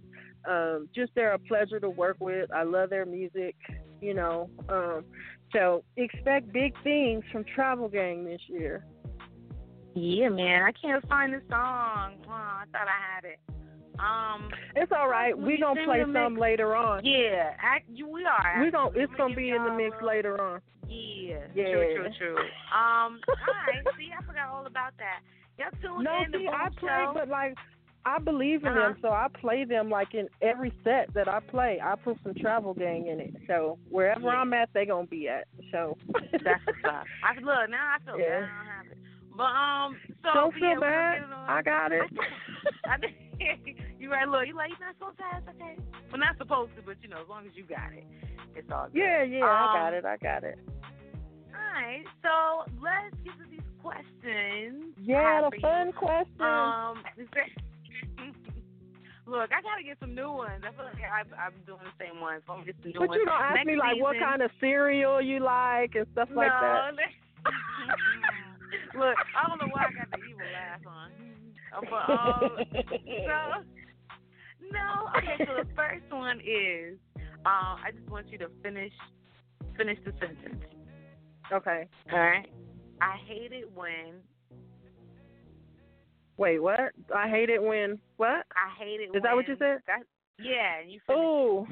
[0.50, 2.52] Um, just they're a pleasure to work with.
[2.52, 3.56] I love their music.
[4.02, 5.04] You know, um,
[5.54, 8.84] so expect big things from Travel Gang this year.
[9.94, 12.16] Yeah, man, I can't find the song.
[12.28, 13.40] Oh, I thought I had it.
[14.00, 15.38] Um, It's all right.
[15.38, 16.26] We you gonna play the mix?
[16.26, 17.04] some later on.
[17.06, 18.62] yeah, act, you, we are.
[18.64, 20.62] We gonna it's Let gonna be in the mix a- later on.
[20.88, 21.72] Yeah, Yeah.
[21.72, 22.38] true, true, true.
[22.38, 23.84] Um, all right.
[23.98, 25.20] See, I forgot all about that.
[25.58, 27.12] Y'all tune No, in to see, Boom I play, Show.
[27.14, 27.56] but like,
[28.04, 28.94] I believe in Uh-huh.
[28.94, 31.80] them, so I play them like in every set that I play.
[31.84, 34.42] I put some travel gang in it, so wherever Yeah.
[34.42, 35.46] I'm at, they gonna be at.
[35.72, 35.98] So
[36.44, 37.04] That's what's up.
[37.24, 37.96] I look now.
[37.96, 38.40] I feel Yeah.
[38.42, 38.81] bad.
[39.42, 41.24] But um, so don't feel bad.
[41.24, 41.50] on.
[41.50, 42.06] I got it.
[42.86, 43.18] I think
[43.98, 44.28] you right.
[44.30, 45.74] Look, you like you're not supposed to have okay.
[46.12, 48.06] Well, not supposed to, but you know, as long as you got it,
[48.54, 49.00] it's all good.
[49.02, 50.06] yeah, yeah, I got Um, it.
[50.06, 50.60] I got it.
[51.50, 54.94] All right, so let's get to these questions.
[55.02, 56.38] Yeah, the fun question.
[56.46, 57.02] Um,
[59.26, 60.62] look, I gotta get some new ones.
[60.68, 62.44] I feel like I've, I'm doing the same ones.
[62.46, 63.20] So I'm get some new but ones.
[63.20, 66.50] you don't ask Next me like what kind of cereal you like and stuff like
[66.52, 66.92] that.
[68.98, 71.12] Look, I don't know why I got the evil laugh on.
[71.74, 72.58] Uh, But um,
[73.06, 73.38] so
[74.72, 75.10] no.
[75.18, 76.98] Okay, so the first one is
[77.46, 78.94] Um, I just want you to finish
[79.78, 80.64] finish the sentence.
[81.52, 81.88] Okay.
[82.12, 82.48] All right.
[83.02, 84.22] I hate it when
[86.38, 86.92] Wait, what?
[87.16, 88.46] I hate it when what?
[88.56, 89.16] I hate it.
[89.16, 89.80] Is that what you said?
[89.88, 90.04] That,
[90.40, 91.20] yeah, and you finish.
[91.20, 91.68] Oh,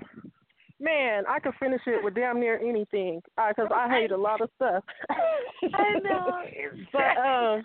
[0.79, 4.49] man, I could finish it with damn near anything because I hate a lot of
[4.55, 4.83] stuff.
[5.09, 6.41] I know.
[6.91, 7.63] But um,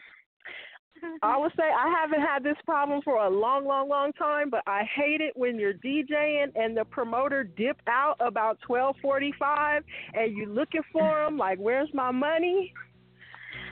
[1.23, 4.51] I would say I haven't had this problem for a long, long, long time.
[4.51, 9.83] But I hate it when you're DJing and the promoter dip out about twelve forty-five,
[10.15, 12.73] and you're looking for him like, "Where's my money?"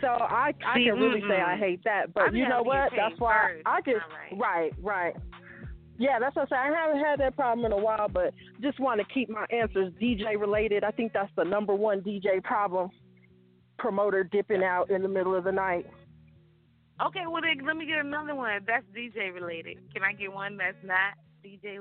[0.00, 2.04] So I I can really say I hate that.
[2.04, 2.90] I But you know what?
[2.96, 3.62] That's why first.
[3.66, 4.04] I just
[4.38, 4.72] right.
[4.82, 5.14] right.
[6.02, 6.74] Yeah, that's what I'm saying.
[6.74, 9.92] I haven't had that problem in a while, but just want to keep my answers
[10.02, 10.82] DJ related.
[10.82, 12.90] I think that's the number one DJ problem.
[13.78, 15.86] Promoter dipping out in the middle of the night.
[17.06, 18.50] Okay, well then let me get another one.
[18.66, 19.78] That's DJ related.
[19.94, 21.78] Can I get one that's not DJ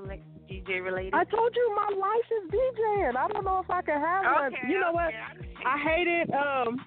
[0.48, 1.16] DJ related?
[1.16, 3.16] I told you my life is DJing.
[3.16, 4.54] I don't know if I can have one.
[4.54, 5.08] okay, You know what?
[5.08, 5.50] okay.
[5.66, 6.30] I hate it.
[6.32, 6.78] Um,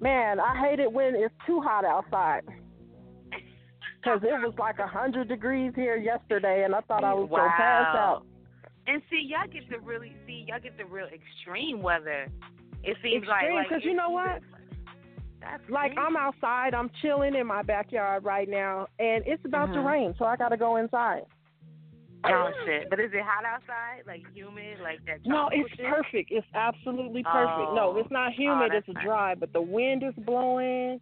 [0.00, 2.42] man, I hate it when it's too hot outside.
[4.04, 7.50] Cause it was like a hundred degrees here yesterday, and I thought I was gonna
[7.56, 8.22] pass out.
[8.86, 12.28] And see, y'all get the really see, y'all get the real extreme weather.
[12.84, 14.40] It seems like Extreme, like 'cause you know what?
[15.40, 16.06] That's Like crazy.
[16.06, 19.86] I'm outside, I'm chilling in my backyard right now, and it's about to Mhm.
[19.86, 21.24] rain, so I gotta go inside.
[22.24, 22.90] Oh shit!
[22.90, 24.02] But is it hot outside?
[24.06, 24.80] Like humid?
[24.80, 25.24] Like that?
[25.24, 25.86] No, it's shit?
[25.86, 26.30] perfect.
[26.32, 27.72] It's absolutely perfect.
[27.74, 27.96] no, Oh.
[27.96, 28.72] it's not humid.
[28.72, 29.04] Oh, it's nice.
[29.04, 31.00] dry, but the wind is blowing.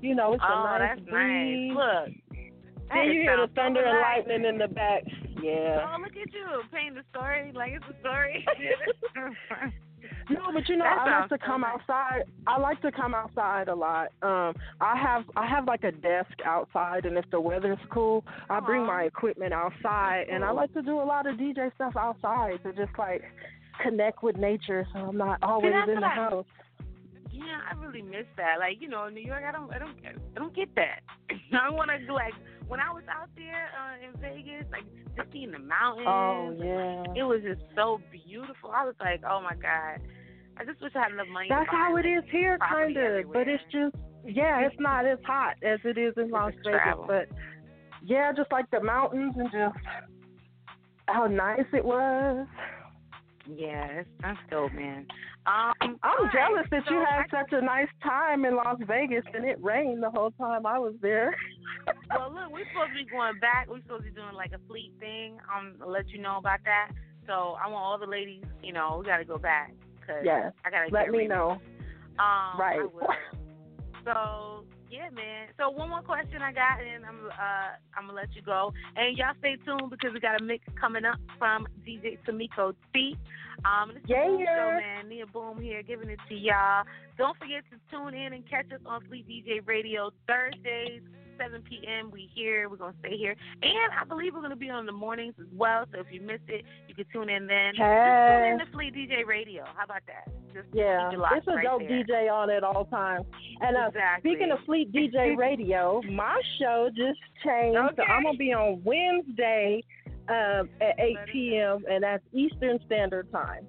[0.00, 1.72] You know, it's a Oh, nice that's breeze.
[1.72, 2.06] nice.
[2.06, 2.14] Look.
[2.92, 5.02] Then you hear the so thunder and lightning in the back.
[5.42, 5.86] Yeah.
[5.94, 8.44] Oh, look at you painting the story like it's a story.
[10.30, 12.22] No, but you know, That I like to come outside.
[12.46, 14.08] I like to come outside a lot.
[14.22, 18.60] Um, I have I have like a desk outside, and if the weather's cool, I
[18.60, 22.62] bring my equipment outside, and I like to do a lot of DJ stuff outside
[22.64, 23.22] to just like
[23.82, 26.46] connect with nature, so I'm not always that's in the I- house.
[27.34, 28.56] Yeah, I really miss that.
[28.60, 31.00] Like, you know, in New York, I don't, I don't, get, I don't get that.
[31.52, 32.32] I want to like
[32.68, 34.84] when I was out there uh, in Vegas, like
[35.16, 36.06] just seeing the mountains.
[36.08, 37.20] Oh yeah.
[37.20, 38.70] It was just so beautiful.
[38.70, 40.00] I was like, oh my god,
[40.56, 41.48] I just wish I had enough money.
[41.48, 43.32] That's how it is here, kind of.
[43.32, 46.80] But it's just, yeah, it's not as hot as it is in Las Vegas.
[46.82, 47.04] travel.
[47.06, 47.28] But
[48.02, 49.76] yeah, just like the mountains and just
[51.06, 52.46] how nice it was.
[53.46, 55.06] Yeah, it's, that's dope, man.
[55.46, 58.56] Um, I'm all right, jealous that so you had I- such a nice time in
[58.56, 61.36] Las Vegas and it rained the whole time I was there.
[62.08, 63.68] Well, look, we're supposed to be going back.
[63.68, 65.36] We're supposed to be doing like a fleet thing.
[65.54, 66.92] Um, I'll let you know about that.
[67.26, 70.52] So I want all the ladies, you know, we got to go back because Yes,
[70.64, 71.28] I got to Let get me ready.
[71.28, 71.50] know.
[72.18, 72.80] Um, Right.
[74.04, 75.48] So yeah, man.
[75.58, 78.72] So one more question I got, and I'm uh I'm gonna let you go.
[78.96, 83.16] And y'all stay tuned because we got a mix coming up from DJ Timeko T.
[83.64, 84.56] Um, this is Boom Yeah.
[84.56, 85.08] Show, man.
[85.08, 86.84] Nia Boom here, giving it to y'all.
[87.16, 91.02] Don't forget to tune in and catch us on Fleet DJ Radio Thursdays.
[91.38, 92.10] 7 p.m.
[92.10, 92.68] We here.
[92.68, 95.84] We're gonna stay here, and I believe we're gonna be on the mornings as well.
[95.92, 97.74] So if you missed it, you can tune in then.
[97.74, 99.64] Just tune in to Fleet DJ Radio.
[99.76, 100.28] How about that?
[100.52, 102.04] Just Yeah, it's a right dope there.
[102.04, 103.24] DJ on at all times.
[103.60, 104.30] And uh, Exactly.
[104.30, 107.78] speaking of Fleet DJ Radio, my show just changed.
[107.96, 109.82] So I'm gonna be on Wednesday
[110.28, 111.84] um, at 8 p.m.
[111.90, 113.66] and that's Eastern Standard Time.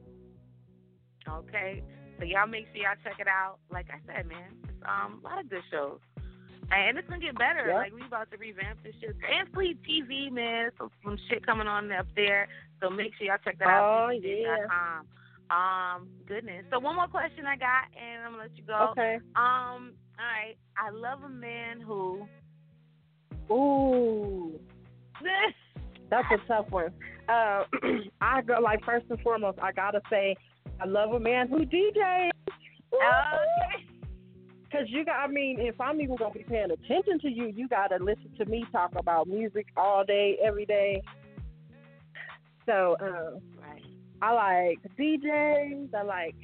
[1.27, 1.83] Okay.
[2.19, 3.57] So y'all make sure y'all check it out.
[3.71, 5.99] Like I said, man, it's um a lot of good shows.
[6.71, 7.67] And it's gonna get better.
[7.67, 7.75] Yep.
[7.75, 9.15] Like we about to revamp this shit.
[9.31, 12.47] And Fleet TV, man, so some shit coming on up there.
[12.81, 14.09] So make sure y'all check that out.
[14.09, 15.05] Oh, FleetDJ.com.
[15.51, 16.65] Um, goodness.
[16.71, 18.89] So one more question I got, and I'm gonna let you go.
[18.91, 19.15] Okay.
[19.35, 20.55] Um, all right.
[20.77, 22.27] I love a man who.
[23.51, 24.59] Ooh,
[26.09, 26.91] that's a tough one.
[27.29, 27.63] Uh,
[28.21, 30.35] I go like first and foremost, I gotta say,
[30.79, 32.31] I love a man who DJs.
[32.93, 33.84] okay.
[34.71, 37.67] Cause you got, I mean, if I'm even gonna be paying attention to you, you
[37.67, 41.01] gotta listen to me talk about music all day, every day.
[42.65, 43.81] So, uh, Right.
[44.21, 45.93] I like DJs.
[45.93, 46.35] I like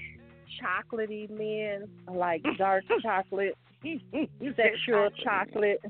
[0.61, 1.87] chocolatey men.
[2.07, 3.57] I like dark chocolate,
[4.55, 5.81] sexual chocolate.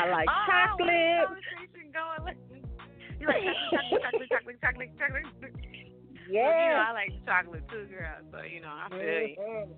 [0.00, 0.88] I like Oh, chocolate.
[0.88, 2.36] where's the conversation going?
[3.20, 5.54] You like chocolate, chocolate, chocolate, chocolate, chocolate, chocolate.
[6.30, 6.84] Well, you know, Yeah.
[6.88, 8.14] I like chocolate too, girl.
[8.30, 9.74] So you know, I feel you.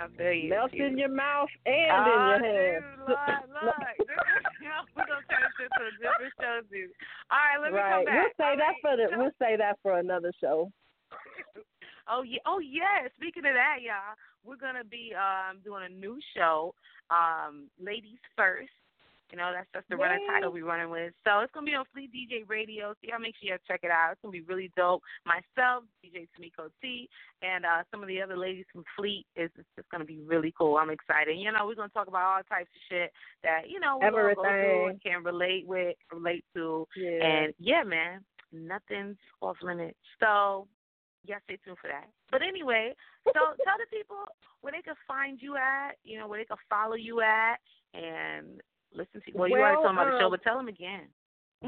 [0.00, 0.48] I feel you.
[0.48, 2.84] Melt in your mouth and oh, in your dude, hand.
[3.04, 3.96] Lord, Lord.
[4.96, 6.90] We're gonna turn this into a different show, dude.
[7.28, 7.92] All right, let me right.
[7.92, 8.16] come back.
[8.16, 8.80] We'll say All that right.
[8.80, 9.06] for the.
[9.20, 10.72] We'll say that for another show.
[12.12, 13.06] Oh yeah, oh yeah.
[13.14, 16.74] Speaking of that, y'all, we're gonna be um doing a new show,
[17.08, 18.74] um, Ladies First.
[19.30, 20.34] You know, that's just the running Yay.
[20.34, 21.12] title we running with.
[21.24, 22.92] So it's gonna be on Fleet DJ Radio.
[22.92, 24.12] So y'all make sure you check it out.
[24.12, 25.02] It's gonna be really dope.
[25.24, 27.08] Myself, DJ Timeko T,
[27.42, 30.52] and uh some of the other ladies from Fleet is it's just gonna be really
[30.56, 30.76] cool.
[30.76, 31.38] I'm excited.
[31.38, 33.12] You know, we're gonna talk about all types of shit
[33.42, 37.24] that you know we all go through and can relate with, relate to, Yeah.
[37.24, 39.98] and yeah, man, nothing's off limits.
[40.18, 40.66] So
[41.24, 42.08] yeah, stay tuned for that.
[42.30, 42.94] But anyway,
[43.26, 43.32] so
[43.64, 44.16] tell the people
[44.60, 47.56] where they can find you at, you know, where they can follow you at
[47.94, 48.60] and
[48.94, 50.68] listen to well, you already Well, told them about the show, um, but tell them
[50.68, 51.06] again.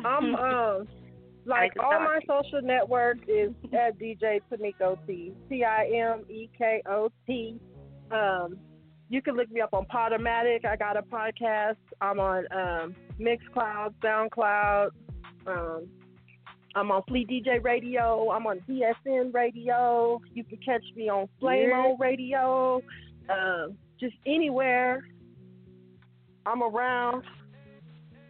[0.04, 0.88] I'm um
[1.44, 5.32] like all my social networks is at DJ Timeko T.
[5.48, 7.58] T I M E K O T.
[8.11, 8.56] Um
[9.08, 10.64] you can look me up on Podomatic.
[10.64, 11.76] I got a podcast.
[12.00, 14.90] I'm on um Mixcloud, SoundCloud.
[15.46, 15.88] Um
[16.74, 18.30] I'm on Fleet DJ Radio.
[18.30, 20.20] I'm on DSN Radio.
[20.32, 22.80] You can catch me on Flamo Radio.
[23.28, 25.04] Um, just anywhere.
[26.46, 27.24] I'm around.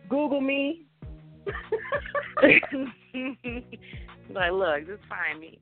[0.09, 0.87] Google me.
[2.43, 2.63] like,
[4.53, 5.59] look, just find me.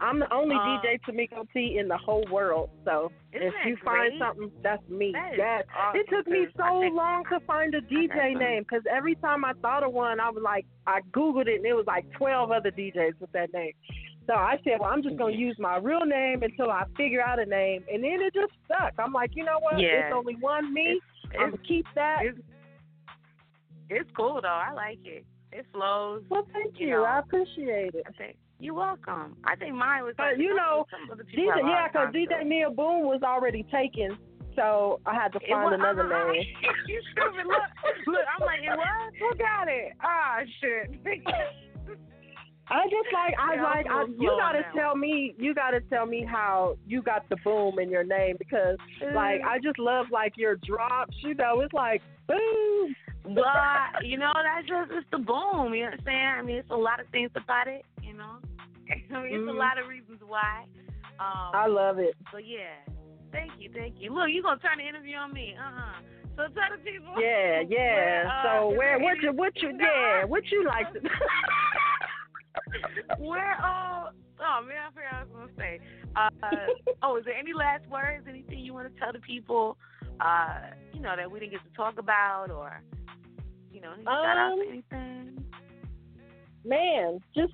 [0.00, 2.70] I'm the only Uh, DJ Timeko T in the whole world.
[2.84, 5.12] So if you find something, that's me.
[5.12, 5.64] That yes.
[5.76, 9.52] awesome, it took me so long to find a DJ name because every time I
[9.60, 12.70] thought of one, I was like, I Googled it and it was like 12 other
[12.70, 13.72] DJs with that name.
[14.30, 17.20] So I said, well, I'm just going to use my real name until I figure
[17.20, 17.82] out a name.
[17.92, 18.94] And then it just stuck.
[18.96, 19.80] I'm like, you know what?
[19.80, 20.06] Yeah.
[20.06, 21.00] It's only one me.
[21.34, 22.18] I'm going to keep that.
[22.22, 22.38] it's,
[23.88, 24.46] it's cool though.
[24.46, 25.26] I like it.
[25.50, 26.22] It flows.
[26.28, 26.92] well, thank you you.
[26.94, 28.06] know, I appreciate it.
[28.06, 29.36] I think you're welcome.
[29.42, 30.14] I think mine was.
[30.16, 32.46] But like, you know, some other people DJ, yeah, because DJ.
[32.46, 34.16] Neil Boone was already taken.
[34.54, 36.44] So I had to find was- another name.
[36.86, 37.46] you stupid.
[37.48, 38.26] Look, look.
[38.38, 39.12] I'm like, it was.
[39.18, 39.92] Who got it?
[40.00, 41.02] Ah, shit.
[42.70, 46.06] I just like I Yeah, like I, you gotta that tell me you gotta tell
[46.06, 48.76] me how you got the boom in your name because
[49.14, 52.94] like I just love like your drops, you know, it's like boom.
[53.24, 55.74] But you know, that's just it's the boom.
[55.74, 56.26] You know what I'm saying?
[56.38, 57.84] I mean, it's a lot of things about it.
[58.02, 58.38] You know,
[59.14, 59.58] I mean, it's a Mhm.
[59.58, 60.64] lot of reasons why.
[61.18, 62.14] Um, I love it.
[62.32, 62.80] so yeah,
[63.32, 64.14] thank you, thank you.
[64.14, 65.54] Look, you gonna turn the interview on me?
[65.58, 66.00] Uh huh.
[66.36, 67.12] So tell the people.
[67.20, 67.94] Yeah, yeah.
[67.94, 71.00] where, uh, so where what you what you yeah, what you like to
[73.18, 74.10] Where uh
[74.40, 75.80] oh man, I forgot what I was gonna say.
[76.16, 76.30] Uh
[77.02, 79.76] oh, is there any last words, anything you wanna tell the people,
[80.20, 80.60] uh,
[80.92, 82.82] you know, that we didn't get to talk about or
[83.72, 85.44] you know, any shout out Um, anything?
[86.64, 87.52] Man, just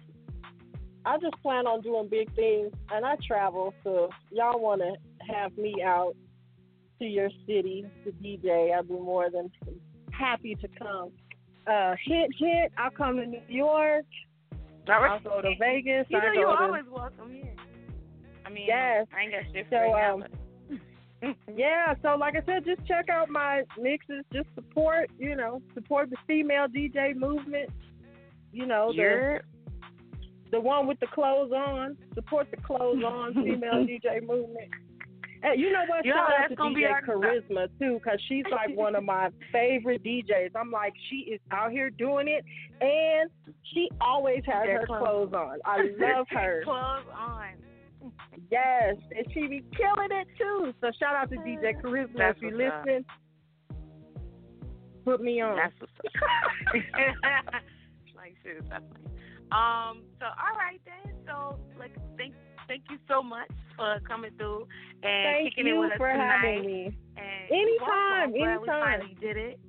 [1.05, 4.95] I just plan on doing big things and I travel, so y'all wanna
[5.31, 6.15] have me out
[6.99, 9.51] to your city to DJ, I'd be more than
[10.11, 11.11] happy to come.
[11.67, 14.07] Uh hint hint, I'll come to New York,
[14.89, 17.55] I'll go to Vegas, You know I you go to always welcome here.
[18.45, 19.07] I mean Yes.
[19.17, 20.39] I ain't got shit So, for right um, now, but
[21.57, 24.25] Yeah, so like I said, just check out my mixes.
[24.33, 27.71] Just support, you know, support the female DJ movement.
[28.53, 29.41] You know, the you're
[30.51, 31.97] the one with the clothes on.
[32.15, 34.71] Support the clothes on female DJ movement.
[35.49, 36.05] And you know what?
[36.05, 39.05] Know, Shout out to gonna be DJ our- Charisma too, because she's like one of
[39.05, 40.51] my favorite DJs.
[40.57, 42.45] I'm like, she is out here doing it,
[42.81, 43.31] and
[43.73, 45.59] she always has her clothes clothes on.
[45.65, 46.63] I love her.
[46.65, 48.13] clothes on.
[48.51, 50.75] Yes, and she be killing it too.
[50.81, 52.85] So shout out to DJ Charisma That's if you what's up.
[52.87, 53.05] listen.
[55.05, 55.57] Put me on.
[55.57, 56.75] That's what's up.
[58.17, 59.13] like definitely.
[59.53, 60.03] Um.
[60.19, 61.15] So all right then.
[61.25, 62.35] So like, thank
[62.69, 64.67] thank you so much for coming through
[65.03, 66.41] and Thank kicking it with us for tonight.
[66.43, 66.99] having me.
[67.17, 68.33] And Anytime, welcome.
[68.33, 68.61] Glad anytime.
[68.63, 69.61] We finally did it.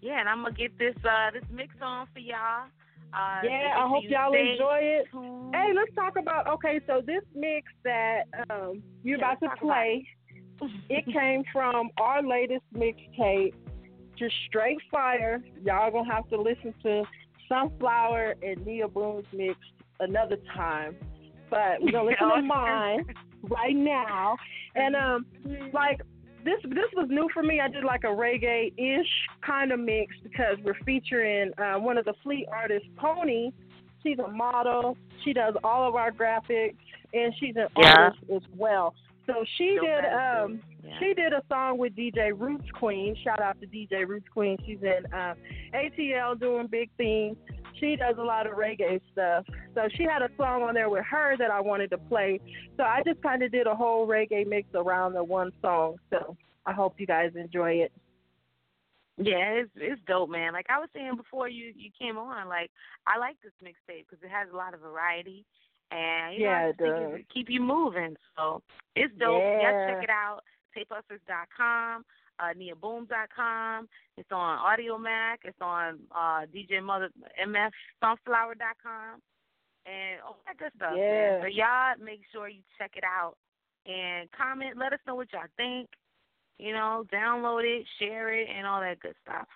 [0.00, 2.66] Yeah, and I'm gonna get this uh this mix on for y'all.
[3.12, 5.06] Uh, Yeah, I hope y'all enjoy it.
[5.54, 6.80] Hey, let's talk about okay.
[6.86, 10.08] So this mix that um you're Yeah, about to let's about play,
[10.90, 13.54] it came from our latest mixtape,
[14.18, 15.42] just straight fire.
[15.64, 17.04] Y'all gonna have to listen to
[17.48, 19.58] Sunflower and Nia Boom's mix
[20.00, 20.96] another time.
[21.52, 23.04] But we're gonna listen to mine
[23.42, 24.36] right now.
[24.74, 25.26] And um
[25.74, 26.00] like
[26.44, 27.60] this this was new for me.
[27.60, 29.06] I did like a reggae ish
[29.46, 33.52] kind of mix because we're featuring uh, one of the Fleet artists, Pony.
[34.02, 34.96] She's a model.
[35.24, 36.74] She does all of our graphics,
[37.12, 37.94] and she's an Yeah.
[37.96, 38.94] artist as well.
[39.26, 40.60] So she did um.
[40.82, 40.98] Yeah.
[40.98, 43.14] she did a song with DJ Roots Queen.
[43.22, 44.56] Shout out to DJ Roots Queen.
[44.66, 45.34] She's in uh,
[45.74, 47.36] ATL doing big things.
[47.82, 49.44] She does a lot of reggae stuff.
[49.74, 52.38] So she had a song on there with her that I wanted to play.
[52.76, 55.96] So I just kind of did a whole reggae mix around the one song.
[56.10, 57.92] So I hope you guys enjoy it.
[59.18, 60.52] Yeah, it's it's dope, man.
[60.52, 62.70] Like I was saying before you you came on, like
[63.06, 65.44] I like this mixtape because it has a lot of variety,
[65.90, 67.20] and you Yeah, I it does.
[67.34, 68.16] keep you moving.
[68.36, 68.62] So
[68.96, 69.42] it's dope.
[69.42, 69.86] Yeah.
[69.92, 70.40] check it out.
[70.76, 72.04] Tapehustlers.com.
[72.42, 73.88] uh, NiaBoom.com.
[74.16, 75.36] It's on Audiomack.
[75.44, 77.10] It's on uh, DJ Mother
[77.46, 77.70] MF
[78.00, 79.20] Sunflower.com.
[79.84, 80.94] And all that good stuff.
[80.94, 80.98] man.
[80.98, 81.40] Yeah.
[81.40, 83.34] So y'all make sure you check it out
[83.86, 84.76] and comment.
[84.78, 85.88] Let us know what y'all think.
[86.58, 89.48] You know, download it, share it, and all that good stuff.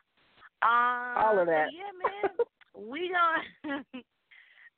[0.63, 1.69] Um, All of so that.
[1.71, 2.33] yeah, man.
[2.91, 3.85] we gonna.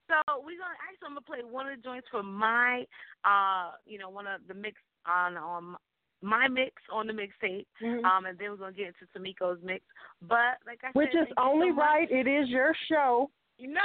[0.09, 2.85] so we gonna actually I'm gonna play one of the joints for my,
[3.25, 5.77] uh, you know, one of the mix on on
[6.23, 7.67] my mix on the mixtape.
[7.81, 8.05] Mhm.
[8.05, 9.85] Um, and then we're gonna get into Timeko's mix.
[10.23, 12.11] But like I Which said, is only so right.
[12.11, 13.31] It is your show.
[13.59, 13.81] You know.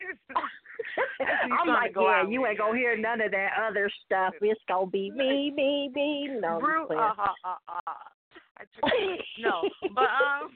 [1.60, 4.34] I'm like, go yeah, you ain't gonna hear none of that other stuff.
[4.40, 6.28] It's gonna be me, me, me.
[6.40, 7.92] No, Brew, uh, uh, uh, uh.
[8.58, 8.64] I
[9.38, 9.62] no,
[9.94, 10.50] but um,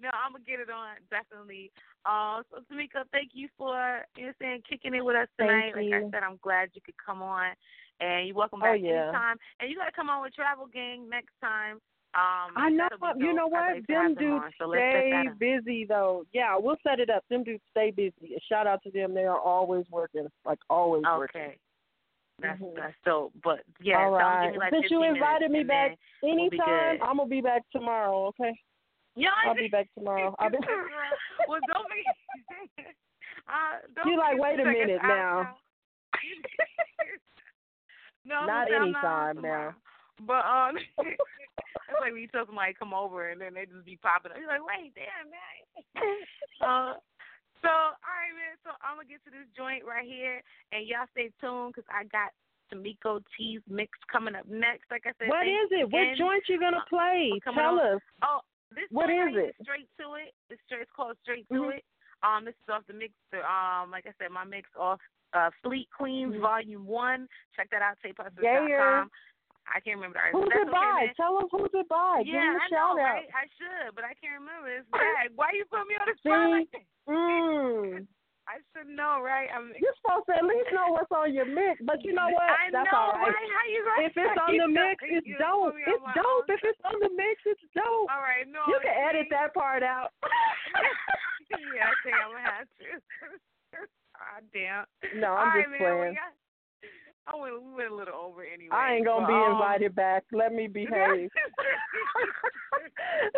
[0.00, 1.70] no, I'm gonna get it on definitely.
[2.06, 5.72] Uh, so Tamika, thank you for you know saying kicking it with us tonight.
[5.76, 7.52] Like I said, I'm glad you could come on,
[8.00, 9.04] and you're welcome Oh, back yeah.
[9.04, 9.36] anytime.
[9.60, 11.80] And you gotta come on with Travel Gang next time.
[12.14, 12.88] Um, I know.
[13.16, 13.74] You know what?
[13.74, 16.24] to Them dudes on, so stay busy though.
[16.32, 17.22] Yeah, we'll set it up.
[17.28, 18.36] Them dudes stay busy.
[18.48, 19.12] Shout out to them.
[19.14, 20.26] They are always working.
[20.46, 21.42] Like always working.
[21.42, 21.58] Okay.
[22.40, 22.76] That's Mhm.
[22.76, 23.32] that's dope.
[23.42, 24.56] But yeah, All right.
[24.56, 27.02] like Since you invited me back then we'll anytime.
[27.02, 28.26] I'm gonna be back tomorrow.
[28.28, 28.58] Okay.
[29.14, 30.34] Yeah, I'll be back tomorrow.
[30.38, 30.58] I'll be.
[31.48, 32.84] well, don't be.
[33.48, 35.56] uh, don't You like, wait a minute now.
[38.28, 39.74] No, Not gonna say I'm anytime on now.
[40.28, 40.76] But um,
[41.88, 44.38] it's like when you tell somebody come over and then they just be popping up.
[44.38, 45.56] You're like, wait, damn, man.
[46.60, 46.92] uh,
[47.64, 48.54] so all right, man.
[48.62, 50.44] So I'm gonna get to this joint right here,
[50.76, 52.36] and y'all stay tuned because I got
[52.68, 54.92] Timeko T's mix coming up next.
[54.92, 55.88] Like I said, what is it?
[55.88, 57.32] What joint you gonna play?
[57.32, 57.96] uh, Tell on.
[57.96, 58.02] us.
[58.22, 58.40] Oh,
[58.76, 59.56] this What is it?
[59.64, 60.36] Straight to it.
[60.52, 60.84] It's straight.
[60.84, 61.78] It's called Straight to Mhm.
[61.80, 61.84] it.
[62.22, 63.14] Um, this is off the mix.
[63.32, 65.00] Um, like I said, my mix off
[65.34, 66.40] uh Fleet Queens Mhm.
[66.40, 67.28] Volume One.
[67.56, 67.96] Check that out.
[68.04, 68.12] Yeah.
[68.12, 69.10] TapeHustlers.com.
[69.68, 70.40] I can't remember the artist.
[70.40, 71.12] Who's it okay, by?
[71.20, 72.22] Tell us who's it by.
[72.24, 73.12] Give Yeah, him a I shout know, out.
[73.20, 73.28] right?
[73.36, 74.68] I should, but I can't remember.
[74.72, 75.28] It's bad.
[75.36, 76.84] Why you put me on the spot like that?
[77.12, 78.06] Mm.
[78.48, 79.52] I should know, right?
[79.52, 79.76] I'm.
[79.76, 82.48] You're supposed to at least know what's on your mix, but you know what?
[82.64, 83.28] I That's know, all right.
[83.28, 83.50] right?
[83.52, 85.76] How you gonna If it's on the mix, it's dope.
[85.76, 86.48] me It's dope.
[86.48, 88.08] If it's on the mix, it's dope.
[88.08, 88.64] All right, no.
[88.72, 90.16] You can edit that part out.
[91.76, 92.88] yeah, I think I'm gonna have to.
[94.18, 94.84] Ah, damn.
[95.20, 96.00] No, I'm right, just man, playing.
[96.10, 96.32] We, got,
[97.28, 98.70] I went, we went a little over anyway.
[98.72, 100.24] I ain't gonna but, be um, invited back.
[100.32, 100.90] Let me behave.
[100.98, 101.28] I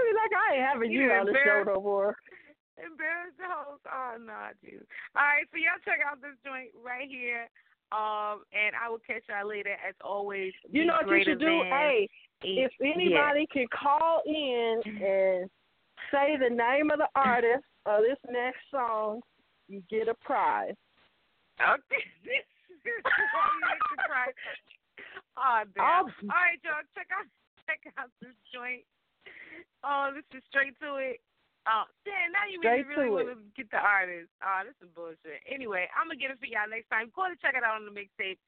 [0.01, 2.17] mean, like I ain't having you You on the show no more.
[2.81, 3.85] Embarrassed the host.
[3.93, 4.81] Oh no, I do.
[5.17, 7.47] All right, so y'all check out this joint right here.
[7.93, 9.77] Um, and I will catch y'all later.
[9.87, 11.63] As always, You know what you should do?
[11.69, 12.09] Hey,
[12.45, 15.51] eight- if anybody can call in and
[16.11, 19.21] say the name of the artist of this next song,
[19.71, 20.75] you get a prize.
[21.63, 22.03] okay.
[25.41, 27.25] Oh All right, y'all check out
[27.65, 28.85] check out this joint.
[29.81, 31.17] Oh, this is straight to it.
[31.65, 34.29] Oh, damn, now you Straight really, really want to get the artist.
[34.45, 35.41] Oh, this is bullshit.
[35.49, 37.09] Anyway, I'm gonna get it for y'all next time.
[37.17, 38.41] Go ahead and check it out on the mixtape.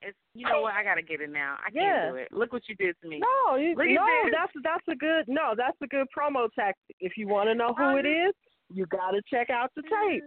[0.00, 1.60] It's you know what, I gotta get it now.
[1.60, 2.32] I can't do it.
[2.32, 3.20] Look what you did to me.
[3.20, 6.96] No, you, Look no, that's that's a good no, that's a good promo tactic.
[7.00, 8.32] If you want to know who it is,
[8.72, 10.24] you got to check out the tape.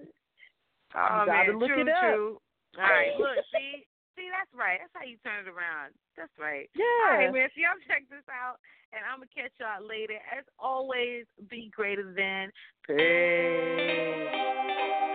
[0.95, 2.01] Oh You um, gotta man, look true, it up.
[2.01, 2.37] true.
[2.77, 3.85] All right, look, see,
[4.17, 4.81] see, that's right.
[4.81, 5.93] That's how you turn it around.
[6.17, 6.69] That's right.
[6.73, 6.85] Yeah.
[7.17, 7.49] right, man.
[7.53, 8.57] So y'all check this out,
[8.93, 10.17] and I'm gonna catch y'all later.
[10.33, 12.49] As always, be greater than.
[12.85, 12.97] Peace.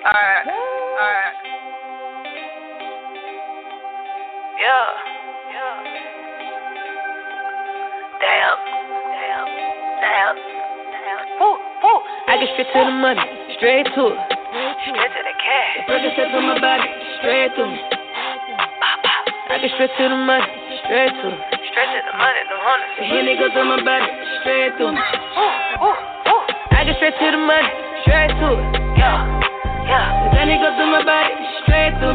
[0.07, 1.35] Alright, alright.
[4.59, 4.87] Yeah,
[5.51, 5.75] yeah.
[8.23, 8.59] Damn,
[9.15, 9.47] damn,
[9.99, 11.23] damn, damn.
[11.39, 11.99] Woo, woo.
[12.27, 13.23] I get straight to the money,
[13.59, 14.38] straight to it.
[14.49, 15.85] Straight to the cash.
[15.85, 16.89] Percocet to my body,
[17.21, 17.79] straight to me.
[19.51, 20.49] I get straight to the money,
[20.85, 21.41] straight to it.
[21.69, 22.89] Straight to the money, the hundred.
[22.97, 24.09] The Henny goes to my body,
[24.41, 25.01] straight to me.
[25.37, 25.99] Ooh, ooh,
[26.33, 26.45] ooh.
[26.73, 27.69] I get straight to the money,
[28.09, 28.73] straight to it.
[28.97, 29.21] Yeah,
[29.85, 30.33] yeah.
[30.33, 31.37] Then it goes to my body,
[31.69, 32.08] straight to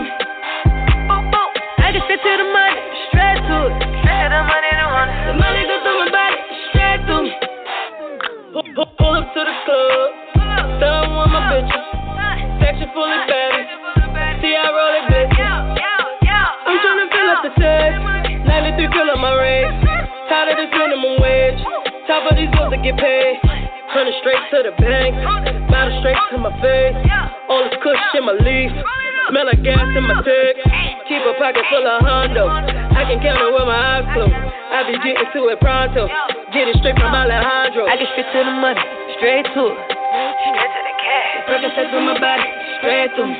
[33.19, 34.33] can count with my eyes closed.
[34.33, 36.09] I be getting to it pronto.
[36.49, 37.85] Get it straight from Alejandro.
[37.85, 38.81] I get straight to the money,
[39.21, 39.77] straight to it.
[39.77, 41.45] Straight to the cash.
[41.45, 42.45] Percocet through my body,
[42.81, 43.37] straight to me.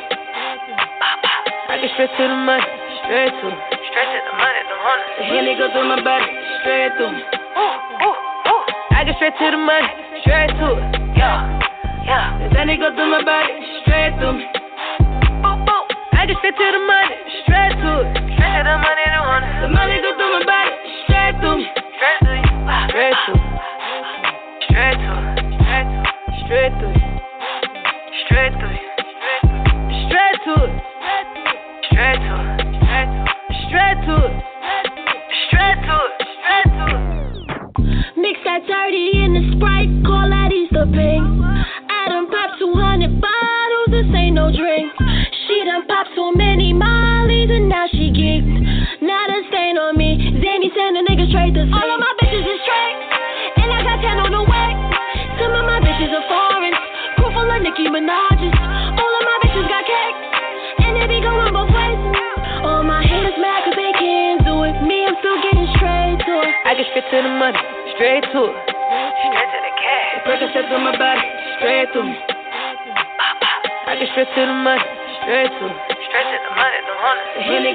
[1.74, 2.70] I get straight to the money,
[3.02, 3.60] straight to it.
[3.90, 5.06] Straight to the money, the money.
[5.18, 6.30] The Henny go through my body,
[6.62, 7.22] straight to me.
[7.58, 7.74] Ooh,
[8.06, 8.18] ooh,
[8.54, 8.64] ooh.
[8.94, 9.90] I get straight to the money,
[10.22, 10.86] straight to it.
[11.18, 11.50] Yeah.
[12.06, 12.50] Yeah.
[12.54, 14.46] Then it go through my body, straight through me.
[15.42, 15.84] Boom, boom.
[16.14, 17.23] I just fit to the money.
[19.64, 21.68] The money go through my body, straight through me.
[22.90, 23.42] Straight through me.
[24.68, 25.40] Straight through me.
[26.44, 27.03] Straight through me.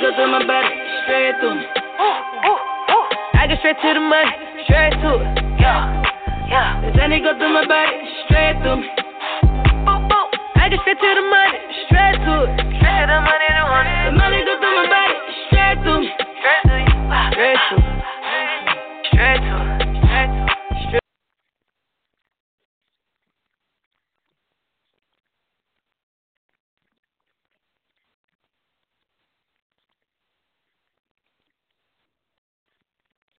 [0.08, 0.72] up in my body,
[1.04, 1.66] straight through me.
[3.34, 4.32] I get straight to the money,
[4.64, 5.60] straight to it.
[5.60, 6.02] Yeah,
[6.48, 6.80] yeah.
[6.96, 7.87] Then they go through my body.